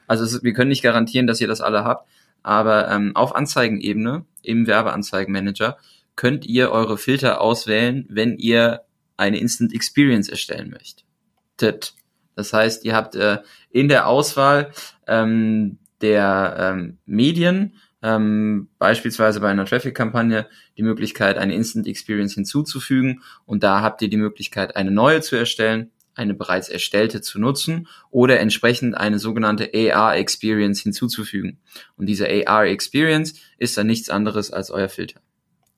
Also 0.08 0.24
es, 0.24 0.42
wir 0.44 0.54
können 0.54 0.70
nicht 0.70 0.84
garantieren, 0.84 1.28
dass 1.28 1.42
ihr 1.42 1.48
das 1.48 1.62
alle 1.62 1.84
habt, 1.84 2.10
aber 2.44 2.90
ähm, 2.90 3.16
auf 3.16 3.36
Anzeigenebene 3.36 4.26
im 4.42 4.66
Werbeanzeigenmanager 4.68 5.78
könnt 6.16 6.46
ihr 6.46 6.72
eure 6.72 6.98
Filter 6.98 7.42
auswählen, 7.42 8.06
wenn 8.10 8.38
ihr 8.38 8.82
eine 9.18 9.40
Instant 9.40 9.74
Experience 9.74 10.30
erstellen 10.30 10.70
möchtet. 10.70 11.94
Das 12.36 12.54
heißt, 12.54 12.86
ihr 12.86 12.96
habt 12.96 13.16
äh, 13.16 13.40
in 13.70 13.88
der 13.88 14.08
Auswahl 14.08 14.72
ähm, 15.08 15.80
der 16.02 16.56
ähm, 16.60 16.98
Medien, 17.06 17.74
ähm, 18.04 18.70
beispielsweise 18.78 19.40
bei 19.40 19.50
einer 19.50 19.66
Traffic-Kampagne, 19.66 20.48
die 20.78 20.84
Möglichkeit, 20.84 21.38
eine 21.38 21.56
Instant 21.56 21.88
Experience 21.88 22.36
hinzuzufügen. 22.36 23.24
Und 23.46 23.64
da 23.64 23.82
habt 23.82 24.02
ihr 24.04 24.10
die 24.10 24.18
Möglichkeit, 24.18 24.76
eine 24.76 24.92
neue 24.92 25.22
zu 25.22 25.36
erstellen 25.36 25.92
eine 26.18 26.34
bereits 26.34 26.70
erstellte 26.70 27.22
zu 27.22 27.40
nutzen 27.40 27.88
oder 28.10 28.40
entsprechend 28.40 28.96
eine 28.96 29.20
sogenannte 29.20 29.72
AR 29.74 30.18
Experience 30.18 30.82
hinzuzufügen. 30.82 31.60
Und 31.96 32.08
diese 32.08 32.28
AR 32.28 32.66
Experience 32.66 33.36
ist 33.58 33.78
dann 33.78 33.88
nichts 33.88 34.10
anderes 34.10 34.52
als 34.52 34.72
euer 34.72 34.90
Filter. 34.90 35.20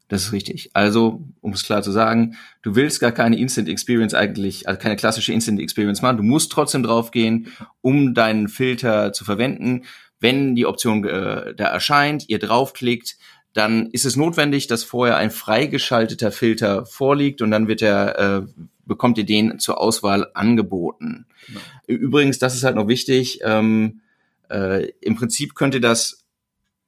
Das 0.10 0.24
ist 0.24 0.32
richtig. 0.34 0.72
Also, 0.74 1.24
um 1.40 1.54
es 1.54 1.64
klar 1.64 1.84
zu 1.84 1.92
sagen, 1.92 2.36
du 2.64 2.76
willst 2.76 3.00
gar 3.00 3.12
keine 3.12 3.38
Instant 3.38 3.70
Experience 3.70 4.16
eigentlich, 4.16 4.68
also 4.68 4.80
keine 4.80 4.96
klassische 4.96 5.32
Instant 5.32 5.60
Experience 5.60 6.02
machen. 6.02 6.18
Du 6.18 6.24
musst 6.24 6.52
trotzdem 6.52 6.82
draufgehen, 6.82 7.54
um 7.82 8.16
deinen 8.16 8.48
Filter 8.48 9.14
zu 9.14 9.24
verwenden. 9.24 9.84
Wenn 10.20 10.56
die 10.56 10.66
Option 10.66 11.06
äh, 11.06 11.54
da 11.54 11.66
erscheint, 11.66 12.28
ihr 12.28 12.40
draufklickt, 12.40 13.18
dann 13.54 13.88
ist 13.88 14.06
es 14.06 14.16
notwendig, 14.16 14.68
dass 14.68 14.84
vorher 14.84 15.18
ein 15.18 15.32
freigeschalteter 15.32 16.32
Filter 16.32 16.86
vorliegt 16.86 17.42
und 17.42 17.52
dann 17.52 17.68
wird 17.68 17.82
er 17.82 18.20
äh, 18.20 18.64
bekommt 18.86 19.18
ihr 19.18 19.26
den 19.26 19.60
zur 19.60 19.80
Auswahl 19.80 20.28
angeboten. 20.34 21.26
Genau. 21.48 21.60
Übrigens, 21.88 22.40
das 22.40 22.56
ist 22.56 22.64
halt 22.64 22.76
noch 22.76 22.88
wichtig, 22.88 23.40
ähm, 23.44 24.02
äh, 24.50 24.90
im 25.02 25.16
Prinzip 25.16 25.56
könnt 25.56 25.74
ihr 25.74 25.82
das 25.82 26.26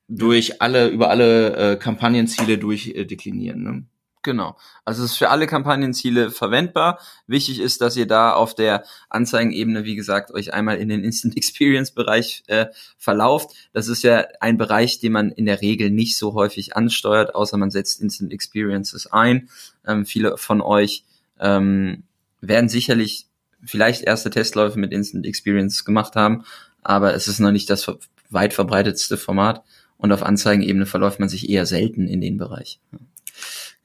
durch 0.08 0.62
alle, 0.62 0.90
über 0.90 1.10
alle 1.10 1.56
äh, 1.56 1.76
Kampagnenziele 1.78 2.58
durchdeklinieren. 2.58 3.64
Ne? 3.64 3.84
Genau. 4.24 4.56
Also 4.86 5.04
es 5.04 5.14
ist 5.14 5.18
für 5.18 5.30
alle 5.30 5.48
Kampagnenziele 5.48 6.30
verwendbar. 6.30 7.00
Wichtig 7.26 7.60
ist, 7.60 7.82
dass 7.82 7.98
ihr 7.98 8.06
da 8.06 8.34
auf 8.34 8.54
der 8.54 8.84
Anzeigenebene, 9.10 9.84
wie 9.84 9.96
gesagt, 9.96 10.32
euch 10.32 10.54
einmal 10.54 10.78
in 10.78 10.90
den 10.90 11.04
Instant 11.04 11.36
Experience 11.38 11.92
Bereich 11.92 12.44
äh, 12.48 12.68
verlauft. 12.98 13.56
Das 13.74 13.88
ist 13.88 14.04
ja 14.04 14.26
ein 14.40 14.58
Bereich, 14.58 15.00
den 15.00 15.14
man 15.14 15.32
in 15.32 15.46
der 15.46 15.62
Regel 15.62 15.90
nicht 15.90 16.18
so 16.18 16.34
häufig 16.34 16.76
ansteuert, 16.76 17.34
außer 17.34 17.58
man 17.58 17.72
setzt 17.72 18.00
Instant 18.00 18.32
Experiences 18.32 19.08
ein. 19.08 19.50
Ähm, 19.88 20.06
viele 20.06 20.38
von 20.38 20.62
euch 20.62 21.04
ähm, 21.40 22.04
werden 22.42 22.70
sicherlich 22.70 23.28
vielleicht 23.64 24.04
erste 24.04 24.30
Testläufe 24.30 24.78
mit 24.78 24.92
Instant 24.92 25.26
Experience 25.26 25.84
gemacht 25.84 26.16
haben, 26.16 26.44
aber 26.84 27.16
es 27.16 27.28
ist 27.28 27.40
noch 27.40 27.52
nicht 27.52 27.70
das 27.70 27.92
weit 28.30 28.54
verbreitetste 28.54 29.18
Format 29.18 29.64
und 29.98 30.12
auf 30.12 30.24
Anzeigenebene 30.24 30.86
verläuft 30.86 31.20
man 31.20 31.30
sich 31.30 31.50
eher 31.50 31.66
selten 31.66 32.08
in 32.08 32.22
den 32.22 32.38
Bereich. 32.38 32.80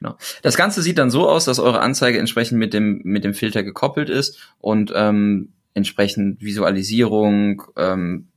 Genau. 0.00 0.16
Das 0.42 0.56
Ganze 0.56 0.82
sieht 0.82 0.98
dann 0.98 1.10
so 1.10 1.28
aus, 1.28 1.46
dass 1.46 1.58
eure 1.58 1.80
Anzeige 1.80 2.18
entsprechend 2.18 2.58
mit 2.58 2.74
dem 2.74 3.00
mit 3.04 3.24
dem 3.24 3.34
Filter 3.34 3.62
gekoppelt 3.62 4.10
ist 4.10 4.38
und 4.58 4.92
ähm, 4.94 5.52
entsprechend 5.74 6.42
Visualisierung, 6.42 7.62
ähm, 7.76 8.28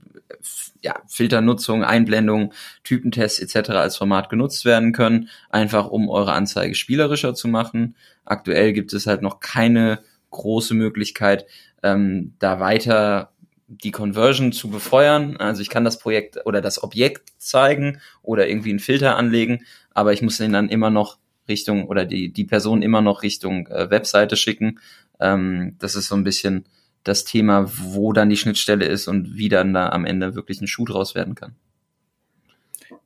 ja, 0.82 0.96
Filternutzung, 1.08 1.84
Einblendung, 1.84 2.54
Typentests 2.84 3.40
etc. 3.40 3.72
als 3.72 3.98
Format 3.98 4.30
genutzt 4.30 4.66
werden 4.66 4.94
können, 4.94 5.30
einfach 5.50 5.88
um 5.88 6.10
eure 6.10 6.34
Anzeige 6.34 6.76
spielerischer 6.76 7.34
zu 7.34 7.48
machen. 7.48 7.96
Aktuell 8.26 8.74
gibt 8.74 8.94
es 8.94 9.08
halt 9.08 9.22
noch 9.22 9.40
keine 9.40 10.00
große 10.32 10.74
Möglichkeit, 10.74 11.46
ähm, 11.84 12.34
da 12.40 12.60
weiter 12.60 13.32
die 13.68 13.92
Conversion 13.92 14.52
zu 14.52 14.70
befeuern. 14.70 15.38
Also 15.38 15.62
ich 15.62 15.70
kann 15.70 15.86
das 15.86 16.00
Projekt 16.00 16.46
oder 16.46 16.60
das 16.62 16.82
Objekt 16.82 17.34
zeigen 17.38 18.02
oder 18.24 18.48
irgendwie 18.48 18.72
einen 18.72 18.80
Filter 18.80 19.16
anlegen, 19.16 19.64
aber 19.94 20.12
ich 20.12 20.22
muss 20.22 20.38
den 20.38 20.54
dann 20.54 20.70
immer 20.70 20.90
noch 20.90 21.19
Richtung 21.50 21.88
oder 21.88 22.06
die, 22.06 22.32
die 22.32 22.46
Person 22.46 22.82
immer 22.82 23.02
noch 23.02 23.24
Richtung 23.24 23.68
äh, 23.68 23.90
Webseite 23.90 24.36
schicken. 24.36 24.80
Ähm, 25.20 25.76
das 25.80 25.96
ist 25.96 26.08
so 26.08 26.16
ein 26.16 26.24
bisschen 26.24 26.66
das 27.04 27.26
Thema, 27.26 27.70
wo 27.70 28.14
dann 28.14 28.30
die 28.30 28.38
Schnittstelle 28.38 28.86
ist 28.86 29.08
und 29.08 29.36
wie 29.36 29.50
dann 29.50 29.74
da 29.74 29.90
am 29.90 30.06
Ende 30.06 30.36
wirklich 30.36 30.62
ein 30.62 30.68
Schuh 30.68 30.86
draus 30.86 31.16
werden 31.16 31.36
kann. 31.36 31.56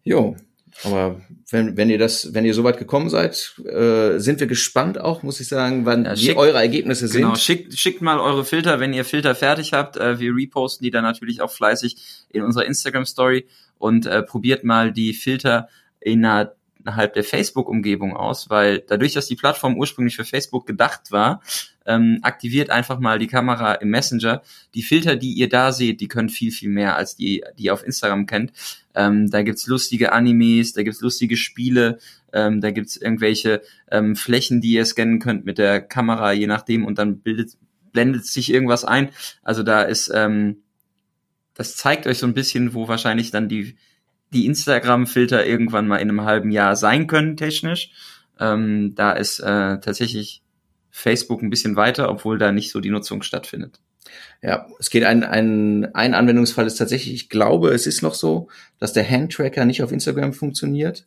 Jo, 0.04 0.36
aber 0.84 1.22
wenn, 1.50 1.78
wenn 1.78 1.90
ihr 1.90 2.00
das, 2.00 2.34
wenn 2.34 2.46
ihr 2.46 2.54
soweit 2.54 2.78
gekommen 2.78 3.10
seid, 3.10 3.56
äh, 3.66 4.18
sind 4.18 4.40
wir 4.40 4.48
gespannt 4.48 5.00
auch, 5.00 5.24
muss 5.24 5.40
ich 5.40 5.48
sagen, 5.48 5.86
wann 5.86 6.06
ja, 6.06 6.16
schickt, 6.16 6.38
eure 6.38 6.58
Ergebnisse 6.58 7.08
sind. 7.08 7.22
Genau, 7.22 7.36
schickt, 7.36 7.78
schickt 7.78 8.02
mal 8.02 8.20
eure 8.20 8.44
Filter, 8.44 8.80
wenn 8.80 8.94
ihr 8.94 9.06
Filter 9.06 9.36
fertig 9.36 9.74
habt. 9.74 9.98
Äh, 9.98 10.20
wir 10.20 10.36
reposten 10.36 10.84
die 10.84 10.92
dann 10.92 11.04
natürlich 11.04 11.42
auch 11.42 11.52
fleißig 11.52 12.26
in 12.30 12.42
unserer 12.42 12.66
Instagram 12.66 13.06
Story 13.06 13.46
und 13.78 14.06
äh, 14.06 14.24
probiert 14.24 14.64
mal 14.64 14.92
die 14.92 15.14
Filter 15.14 15.70
innerhalb 16.84 17.13
der 17.13 17.24
Facebook-Umgebung 17.24 18.15
aus, 18.15 18.50
weil 18.50 18.80
dadurch, 18.80 19.13
dass 19.13 19.28
die 19.28 19.36
Plattform 19.36 19.78
ursprünglich 19.78 20.15
für 20.15 20.26
Facebook 20.26 20.65
gedacht 20.67 21.12
war, 21.12 21.41
ähm, 21.86 22.19
aktiviert 22.22 22.69
einfach 22.69 23.00
mal 23.00 23.19
die 23.19 23.28
Kamera 23.28 23.74
im 23.76 23.89
Messenger. 23.89 24.41
Die 24.74 24.84
Filter, 24.84 25.15
die 25.15 25.34
ihr 25.34 25.50
da 25.50 25.72
seht, 25.72 26.02
die 26.02 26.08
können 26.08 26.30
viel, 26.30 26.52
viel 26.52 26.69
mehr 26.69 26.96
als 26.96 27.15
die, 27.15 27.43
die 27.58 27.65
ihr 27.65 27.74
auf 27.74 27.86
Instagram 27.86 28.26
kennt. 28.26 28.54
Ähm, 28.96 29.30
da 29.30 29.41
gibt's 29.41 29.67
lustige 29.67 30.12
Animes, 30.12 30.74
da 30.74 30.84
gibt's 30.84 31.02
lustige 31.02 31.38
Spiele, 31.38 32.00
ähm, 32.32 32.62
da 32.62 32.72
gibt's 32.72 32.96
irgendwelche 32.96 33.62
ähm, 33.91 34.15
Flächen, 34.15 34.62
die 34.62 34.74
ihr 34.74 34.86
scannen 34.86 35.19
könnt 35.19 35.46
mit 35.46 35.58
der 35.58 35.82
Kamera, 35.82 36.32
je 36.32 36.48
nachdem, 36.48 36.86
und 36.86 36.98
dann 36.98 37.19
bildet, 37.19 37.58
blendet 37.91 38.26
sich 38.26 38.52
irgendwas 38.52 38.86
ein. 38.86 39.10
Also 39.41 39.63
da 39.63 39.82
ist, 39.82 40.12
ähm, 40.13 40.58
das 41.54 41.76
zeigt 41.76 42.08
euch 42.08 42.17
so 42.17 42.28
ein 42.28 42.34
bisschen, 42.34 42.74
wo 42.74 42.88
wahrscheinlich 42.88 43.32
dann 43.32 43.50
die, 43.50 43.76
die 44.34 44.46
Instagram-Filter 44.46 45.46
irgendwann 45.46 45.88
mal 45.88 45.98
in 45.98 46.10
einem 46.10 46.24
halben 46.24 46.52
Jahr 46.52 46.76
sein 46.76 47.08
können, 47.08 47.38
technisch. 47.38 47.91
Ähm, 48.39 48.93
da 48.96 49.13
ist 49.13 49.39
äh, 49.39 49.80
tatsächlich 49.80 50.41
Facebook 50.89 51.41
ein 51.41 51.50
bisschen 51.50 51.76
weiter, 51.76 52.10
obwohl 52.10 52.38
da 52.38 52.52
nicht 52.52 52.72
so 52.72 52.80
die 52.80 52.89
Nutzung 52.89 53.24
stattfindet. 53.24 53.80
Ja, 54.41 54.67
es 54.78 54.89
geht 54.89 55.06
ein, 55.06 55.24
ein, 55.24 55.93
ein 55.96 56.13
Anwendungsfall 56.13 56.67
ist 56.67 56.76
tatsächlich, 56.76 57.13
ich 57.13 57.30
glaube, 57.30 57.69
es 57.69 57.88
ist 57.88 58.02
noch 58.02 58.13
so, 58.13 58.50
dass 58.78 58.93
der 58.93 59.10
Handtracker 59.10 59.65
nicht 59.65 59.82
auf 59.82 59.91
Instagram 59.91 60.34
funktioniert. 60.34 61.06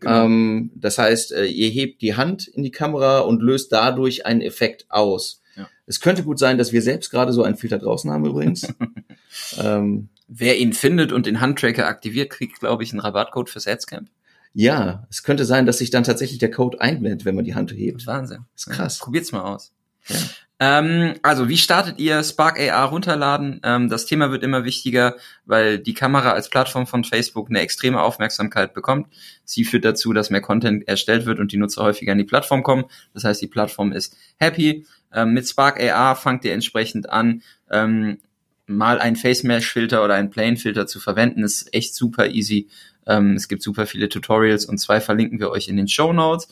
Genau. 0.00 0.24
Ähm, 0.24 0.70
das 0.74 0.98
heißt, 0.98 1.32
äh, 1.32 1.44
ihr 1.44 1.68
hebt 1.68 2.02
die 2.02 2.16
Hand 2.16 2.48
in 2.48 2.62
die 2.62 2.70
Kamera 2.70 3.20
und 3.20 3.42
löst 3.42 3.72
dadurch 3.72 4.26
einen 4.26 4.40
Effekt 4.40 4.86
aus. 4.88 5.42
Ja. 5.56 5.68
Es 5.86 6.00
könnte 6.00 6.24
gut 6.24 6.38
sein, 6.38 6.58
dass 6.58 6.72
wir 6.72 6.82
selbst 6.82 7.10
gerade 7.10 7.32
so 7.32 7.42
einen 7.42 7.56
Filter 7.56 7.78
draußen 7.78 8.10
haben 8.10 8.26
übrigens. 8.26 8.66
ähm, 9.62 10.08
Wer 10.34 10.58
ihn 10.58 10.72
findet 10.72 11.12
und 11.12 11.26
den 11.26 11.40
Handtracker 11.40 11.86
aktiviert, 11.86 12.30
kriegt, 12.30 12.60
glaube 12.60 12.82
ich, 12.82 12.92
einen 12.92 13.00
Rabattcode 13.00 13.50
fürs 13.50 13.66
Adscamp. 13.66 14.08
Ja, 14.54 15.06
es 15.10 15.22
könnte 15.22 15.44
sein, 15.44 15.66
dass 15.66 15.78
sich 15.78 15.90
dann 15.90 16.04
tatsächlich 16.04 16.38
der 16.38 16.50
Code 16.50 16.80
einblendet, 16.80 17.24
wenn 17.24 17.34
man 17.34 17.44
die 17.44 17.54
Hand 17.54 17.72
hebt. 17.72 18.06
Wahnsinn. 18.06 18.44
Das 18.54 18.66
ist 18.66 18.72
krass. 18.72 18.98
Ja, 18.98 19.04
probiert's 19.04 19.32
mal 19.32 19.42
aus. 19.42 19.72
Ja. 20.08 20.16
Ähm, 20.58 21.14
also, 21.22 21.48
wie 21.48 21.58
startet 21.58 21.98
ihr 21.98 22.22
Spark 22.22 22.58
AR 22.58 22.90
runterladen? 22.90 23.60
Ähm, 23.64 23.88
das 23.88 24.06
Thema 24.06 24.30
wird 24.30 24.42
immer 24.42 24.64
wichtiger, 24.64 25.16
weil 25.44 25.78
die 25.78 25.92
Kamera 25.92 26.32
als 26.32 26.48
Plattform 26.48 26.86
von 26.86 27.04
Facebook 27.04 27.50
eine 27.50 27.60
extreme 27.60 28.00
Aufmerksamkeit 28.00 28.72
bekommt. 28.72 29.08
Sie 29.44 29.64
führt 29.64 29.84
dazu, 29.84 30.12
dass 30.12 30.30
mehr 30.30 30.40
Content 30.40 30.86
erstellt 30.86 31.26
wird 31.26 31.40
und 31.40 31.52
die 31.52 31.56
Nutzer 31.56 31.82
häufiger 31.82 32.12
an 32.12 32.18
die 32.18 32.24
Plattform 32.24 32.62
kommen. 32.62 32.84
Das 33.12 33.24
heißt, 33.24 33.42
die 33.42 33.48
Plattform 33.48 33.92
ist 33.92 34.16
happy. 34.36 34.86
Ähm, 35.12 35.32
mit 35.32 35.48
Spark 35.48 35.82
AR 35.82 36.16
fangt 36.16 36.44
ihr 36.44 36.52
entsprechend 36.52 37.10
an, 37.10 37.42
ähm, 37.70 38.18
mal 38.66 38.98
ein 38.98 39.16
Face 39.16 39.42
Mesh 39.42 39.70
Filter 39.70 40.04
oder 40.04 40.14
ein 40.14 40.30
Plane 40.30 40.56
Filter 40.56 40.86
zu 40.86 41.00
verwenden. 41.00 41.44
Ist 41.44 41.72
echt 41.74 41.94
super 41.94 42.28
easy 42.28 42.68
ähm, 43.06 43.34
es 43.34 43.48
gibt 43.48 43.62
super 43.62 43.86
viele 43.86 44.08
Tutorials 44.08 44.64
und 44.64 44.78
zwei 44.78 45.00
verlinken 45.00 45.40
wir 45.40 45.50
euch 45.50 45.68
in 45.68 45.76
den 45.76 45.88
Show 45.88 46.12
Notes. 46.12 46.48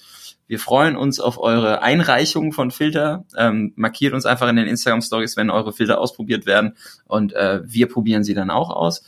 Wir 0.46 0.58
freuen 0.58 0.96
uns 0.96 1.20
auf 1.20 1.38
eure 1.38 1.82
Einreichung 1.82 2.52
von 2.52 2.72
Filter. 2.72 3.24
Ähm, 3.36 3.72
markiert 3.76 4.14
uns 4.14 4.26
einfach 4.26 4.48
in 4.48 4.56
den 4.56 4.66
Instagram 4.66 5.00
Stories, 5.00 5.36
wenn 5.36 5.50
eure 5.50 5.72
Filter 5.72 6.00
ausprobiert 6.00 6.46
werden 6.46 6.76
und 7.06 7.32
äh, 7.34 7.60
wir 7.64 7.88
probieren 7.88 8.24
sie 8.24 8.34
dann 8.34 8.50
auch 8.50 8.70
aus. 8.70 9.04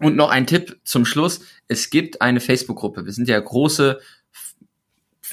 Und 0.00 0.16
noch 0.16 0.30
ein 0.30 0.46
Tipp 0.46 0.80
zum 0.82 1.04
Schluss. 1.04 1.42
Es 1.68 1.90
gibt 1.90 2.22
eine 2.22 2.40
Facebook-Gruppe. 2.40 3.04
Wir 3.04 3.12
sind 3.12 3.28
ja 3.28 3.38
große 3.38 4.00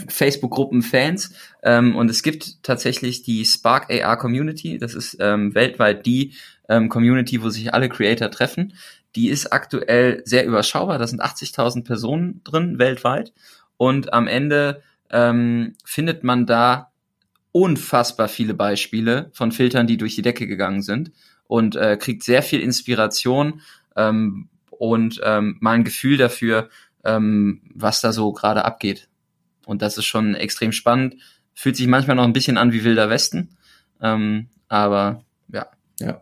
Facebook-Gruppen-Fans 0.10 1.34
ähm, 1.64 1.96
und 1.96 2.12
es 2.12 2.22
gibt 2.22 2.62
tatsächlich 2.62 3.24
die 3.24 3.46
Spark 3.46 3.90
AR 3.90 4.18
Community. 4.18 4.78
Das 4.78 4.94
ist 4.94 5.18
ähm, 5.20 5.56
weltweit 5.56 6.06
die 6.06 6.34
ähm, 6.70 6.90
Community, 6.90 7.42
wo 7.42 7.50
sich 7.50 7.74
alle 7.74 7.90
Creator 7.90 8.32
treffen. 8.32 8.74
Die 9.16 9.30
ist 9.30 9.52
aktuell 9.54 10.22
sehr 10.26 10.46
überschaubar. 10.46 10.98
Da 10.98 11.08
sind 11.08 11.24
80.000 11.24 11.84
Personen 11.84 12.42
drin 12.44 12.80
weltweit. 12.80 13.34
Und 13.78 14.14
am 14.14 14.28
Ende 14.28 14.82
ähm, 15.10 15.76
findet 15.86 16.24
man 16.24 16.46
da 16.46 16.92
unfassbar 17.52 18.28
viele 18.28 18.54
Beispiele 18.54 19.30
von 19.34 19.52
Filtern, 19.52 19.88
die 19.88 19.98
durch 19.98 20.16
die 20.16 20.22
Decke 20.22 20.48
gegangen 20.48 20.82
sind 20.82 21.12
und 21.48 21.76
äh, 21.76 21.98
kriegt 21.98 22.24
sehr 22.24 22.44
viel 22.44 22.60
Inspiration 22.62 23.62
ähm, 23.96 24.50
und 24.70 25.20
ähm, 25.24 25.58
mal 25.60 25.72
ein 25.72 25.84
Gefühl 25.84 26.18
dafür, 26.18 26.70
ähm, 27.04 27.62
was 27.74 28.02
da 28.02 28.12
so 28.12 28.32
gerade 28.32 28.66
abgeht. 28.66 29.10
Und 29.66 29.82
das 29.82 29.98
ist 29.98 30.06
schon 30.06 30.36
extrem 30.36 30.72
spannend. 30.72 31.16
Fühlt 31.56 31.76
sich 31.76 31.88
manchmal 31.88 32.16
noch 32.16 32.26
ein 32.26 32.34
bisschen 32.34 32.58
an 32.58 32.74
wie 32.74 32.84
Wilder 32.84 33.10
Westen, 33.10 33.58
ähm, 34.02 34.50
aber 34.68 35.24
ja. 35.52 35.68
Ja. 36.00 36.22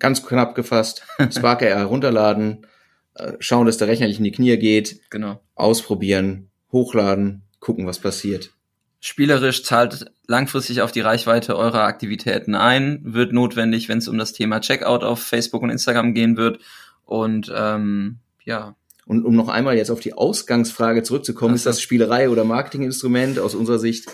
Ganz 0.00 0.26
knapp 0.26 0.56
gefasst. 0.56 1.06
Spark 1.30 1.62
AR 1.62 1.84
runterladen, 1.84 2.66
äh, 3.14 3.34
schauen, 3.38 3.66
dass 3.66 3.78
der 3.78 3.86
Rechner 3.86 4.08
nicht 4.08 4.18
in 4.18 4.24
die 4.24 4.32
Knie 4.32 4.56
geht. 4.56 5.00
Genau. 5.10 5.40
Ausprobieren, 5.54 6.50
hochladen, 6.72 7.42
gucken, 7.60 7.86
was 7.86 8.00
passiert. 8.00 8.50
Spielerisch 8.98 9.62
zahlt 9.62 10.12
langfristig 10.26 10.82
auf 10.82 10.92
die 10.92 11.00
Reichweite 11.00 11.56
eurer 11.56 11.84
Aktivitäten 11.84 12.54
ein, 12.54 13.00
wird 13.02 13.32
notwendig, 13.32 13.88
wenn 13.88 13.98
es 13.98 14.08
um 14.08 14.18
das 14.18 14.32
Thema 14.34 14.60
Checkout 14.60 15.04
auf 15.04 15.22
Facebook 15.22 15.62
und 15.62 15.70
Instagram 15.70 16.12
gehen 16.12 16.36
wird. 16.36 16.58
Und 17.04 17.50
ähm, 17.54 18.18
ja. 18.44 18.76
Und 19.06 19.24
um 19.24 19.34
noch 19.34 19.48
einmal 19.48 19.76
jetzt 19.76 19.90
auf 19.90 20.00
die 20.00 20.12
Ausgangsfrage 20.12 21.02
zurückzukommen, 21.02 21.54
ist 21.54 21.66
das 21.66 21.80
Spielerei 21.80 22.28
oder 22.28 22.44
Marketinginstrument 22.44 23.38
aus 23.38 23.54
unserer 23.54 23.78
Sicht 23.78 24.06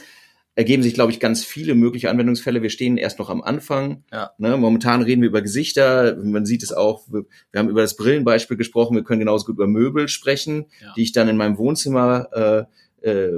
ergeben 0.57 0.83
sich, 0.83 0.95
glaube 0.95 1.13
ich, 1.13 1.21
ganz 1.21 1.45
viele 1.45 1.75
mögliche 1.75 2.11
Anwendungsfälle. 2.11 2.63
Wir 2.63 2.71
stehen 2.71 2.97
erst 2.97 3.19
noch 3.19 3.29
am 3.29 3.43
Anfang. 3.43 4.03
Ja. 4.11 4.33
Ne, 4.39 4.57
momentan 4.57 5.03
reden 5.03 5.21
wir 5.21 5.29
über 5.29 5.43
Gesichter. 5.43 6.17
Man 6.17 6.47
sieht 6.47 6.63
es 6.63 6.73
auch. 6.73 7.07
Wir, 7.13 7.27
wir 7.53 7.61
haben 7.61 7.69
über 7.69 7.83
das 7.83 7.97
Brillenbeispiel 7.97 8.57
gesprochen. 8.57 8.97
Wir 8.97 9.05
können 9.05 9.21
genauso 9.21 9.45
gut 9.45 9.57
über 9.57 9.67
Möbel 9.67 10.09
sprechen, 10.09 10.67
Ja. 10.81 10.95
die 10.97 11.03
ich 11.03 11.13
dann 11.13 11.29
in 11.29 11.37
meinem 11.37 11.59
Wohnzimmer 11.59 12.67
äh, 13.03 13.09
äh, 13.09 13.31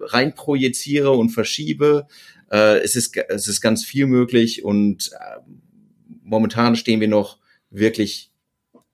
reinprojiziere 0.00 1.12
und 1.12 1.30
verschiebe. 1.30 2.08
Äh, 2.50 2.78
es, 2.80 2.96
ist, 2.96 3.16
es 3.16 3.46
ist 3.46 3.60
ganz 3.60 3.84
viel 3.84 4.06
möglich 4.06 4.64
und 4.64 5.12
äh, 5.12 5.40
momentan 6.24 6.74
stehen 6.74 7.00
wir 7.00 7.08
noch 7.08 7.38
wirklich 7.70 8.32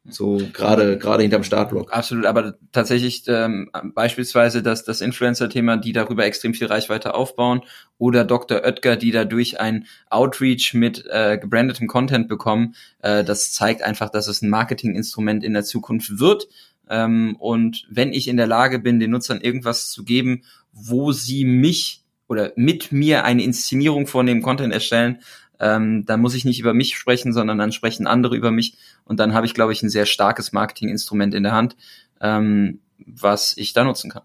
so 0.05 0.41
gerade 0.53 0.97
gerade 0.99 1.23
hinterm 1.23 1.45
Startblock. 1.45 1.93
Absolut, 1.93 2.25
aber 2.25 2.55
tatsächlich 2.73 3.25
ähm, 3.29 3.71
beispielsweise 3.95 4.63
das, 4.63 4.85
das 4.85 5.01
Influencer-Thema, 5.03 5.77
die 5.77 5.93
darüber 5.93 6.25
extrem 6.25 6.55
viel 6.55 6.69
Reichweite 6.69 7.15
aufbauen, 7.15 7.63
oder 7.99 8.25
Dr. 8.25 8.65
Oetker, 8.65 8.97
die 8.97 9.11
dadurch 9.11 9.61
ein 9.61 9.87
Outreach 10.09 10.73
mit 10.73 11.05
äh, 11.11 11.37
gebrandetem 11.39 11.87
Content 11.87 12.29
bekommen, 12.29 12.75
äh, 13.03 13.25
das 13.25 13.53
zeigt 13.53 13.83
einfach, 13.83 14.09
dass 14.09 14.27
es 14.27 14.41
ein 14.41 14.49
Marketinginstrument 14.49 15.45
in 15.45 15.53
der 15.53 15.65
Zukunft 15.65 16.19
wird. 16.19 16.49
Ähm, 16.89 17.37
und 17.39 17.87
wenn 17.91 18.15
ich 18.15 18.27
in 18.27 18.39
der 18.39 18.47
Lage 18.47 18.79
bin, 18.79 19.01
den 19.01 19.11
Nutzern 19.11 19.43
irgendwas 19.43 19.91
zu 19.91 20.05
geben, 20.05 20.45
wo 20.73 21.13
sie 21.13 21.45
mich 21.45 22.05
oder 22.27 22.53
mit 22.55 22.93
mir 22.93 23.25
eine 23.25 23.43
Inszenierung 23.43 24.07
von 24.07 24.25
dem 24.25 24.41
Content 24.41 24.73
erstellen, 24.73 25.19
ähm, 25.61 26.05
dann 26.07 26.21
muss 26.21 26.35
ich 26.35 26.45
nicht 26.45 26.59
über 26.59 26.75
mich 26.75 26.97
sprechen, 26.97 27.33
sondern 27.33 27.59
dann 27.59 27.73
sprechen 27.73 28.07
andere 28.07 28.37
über 28.37 28.51
mich 28.51 28.77
und 29.05 29.21
dann 29.21 29.35
habe 29.35 29.47
ich, 29.47 29.55
glaube 29.55 29.73
ich, 29.73 29.83
ein 29.83 29.91
sehr 29.91 30.07
starkes 30.07 30.53
Marketinginstrument 30.53 31.35
in 31.35 31.43
der 31.43 31.53
Hand, 31.53 31.77
ähm, 32.21 32.81
was 32.99 33.57
ich 33.57 33.73
da 33.73 33.85
nutzen 33.85 34.11
kann. 34.11 34.23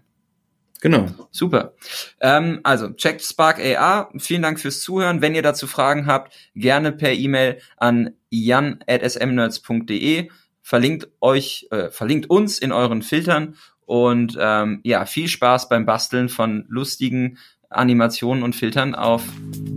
Genau. 0.81 1.07
Super. 1.31 1.73
Ähm, 2.19 2.59
also 2.63 2.91
checkt 2.91 3.23
Spark 3.23 3.59
AR. 3.59 4.11
Vielen 4.19 4.43
Dank 4.43 4.59
fürs 4.59 4.81
Zuhören. 4.81 5.21
Wenn 5.21 5.33
ihr 5.33 5.41
dazu 5.41 5.67
Fragen 5.67 6.05
habt, 6.05 6.35
gerne 6.53 6.91
per 6.91 7.13
E-Mail 7.13 7.59
an 7.77 8.11
jan@smnerds.de. 8.29 10.29
Verlinkt 10.61 11.07
euch, 11.21 11.67
äh, 11.71 11.89
verlinkt 11.89 12.29
uns 12.29 12.59
in 12.59 12.71
euren 12.71 13.01
Filtern 13.01 13.55
und 13.85 14.35
ähm, 14.39 14.81
ja 14.83 15.05
viel 15.05 15.27
Spaß 15.27 15.69
beim 15.69 15.85
Basteln 15.85 16.29
von 16.29 16.65
lustigen 16.67 17.37
Animationen 17.69 18.43
und 18.43 18.55
Filtern 18.55 18.95
auf 18.95 19.23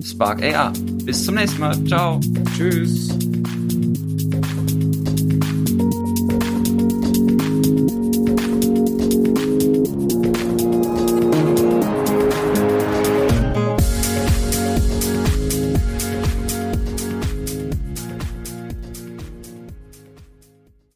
Spark 0.03 0.43
AR. 0.43 0.73
Bis 1.05 1.25
zum 1.25 1.37
nächsten 1.37 1.61
Mal. 1.61 1.85
Ciao. 1.87 2.21
Tschüss. 2.57 3.09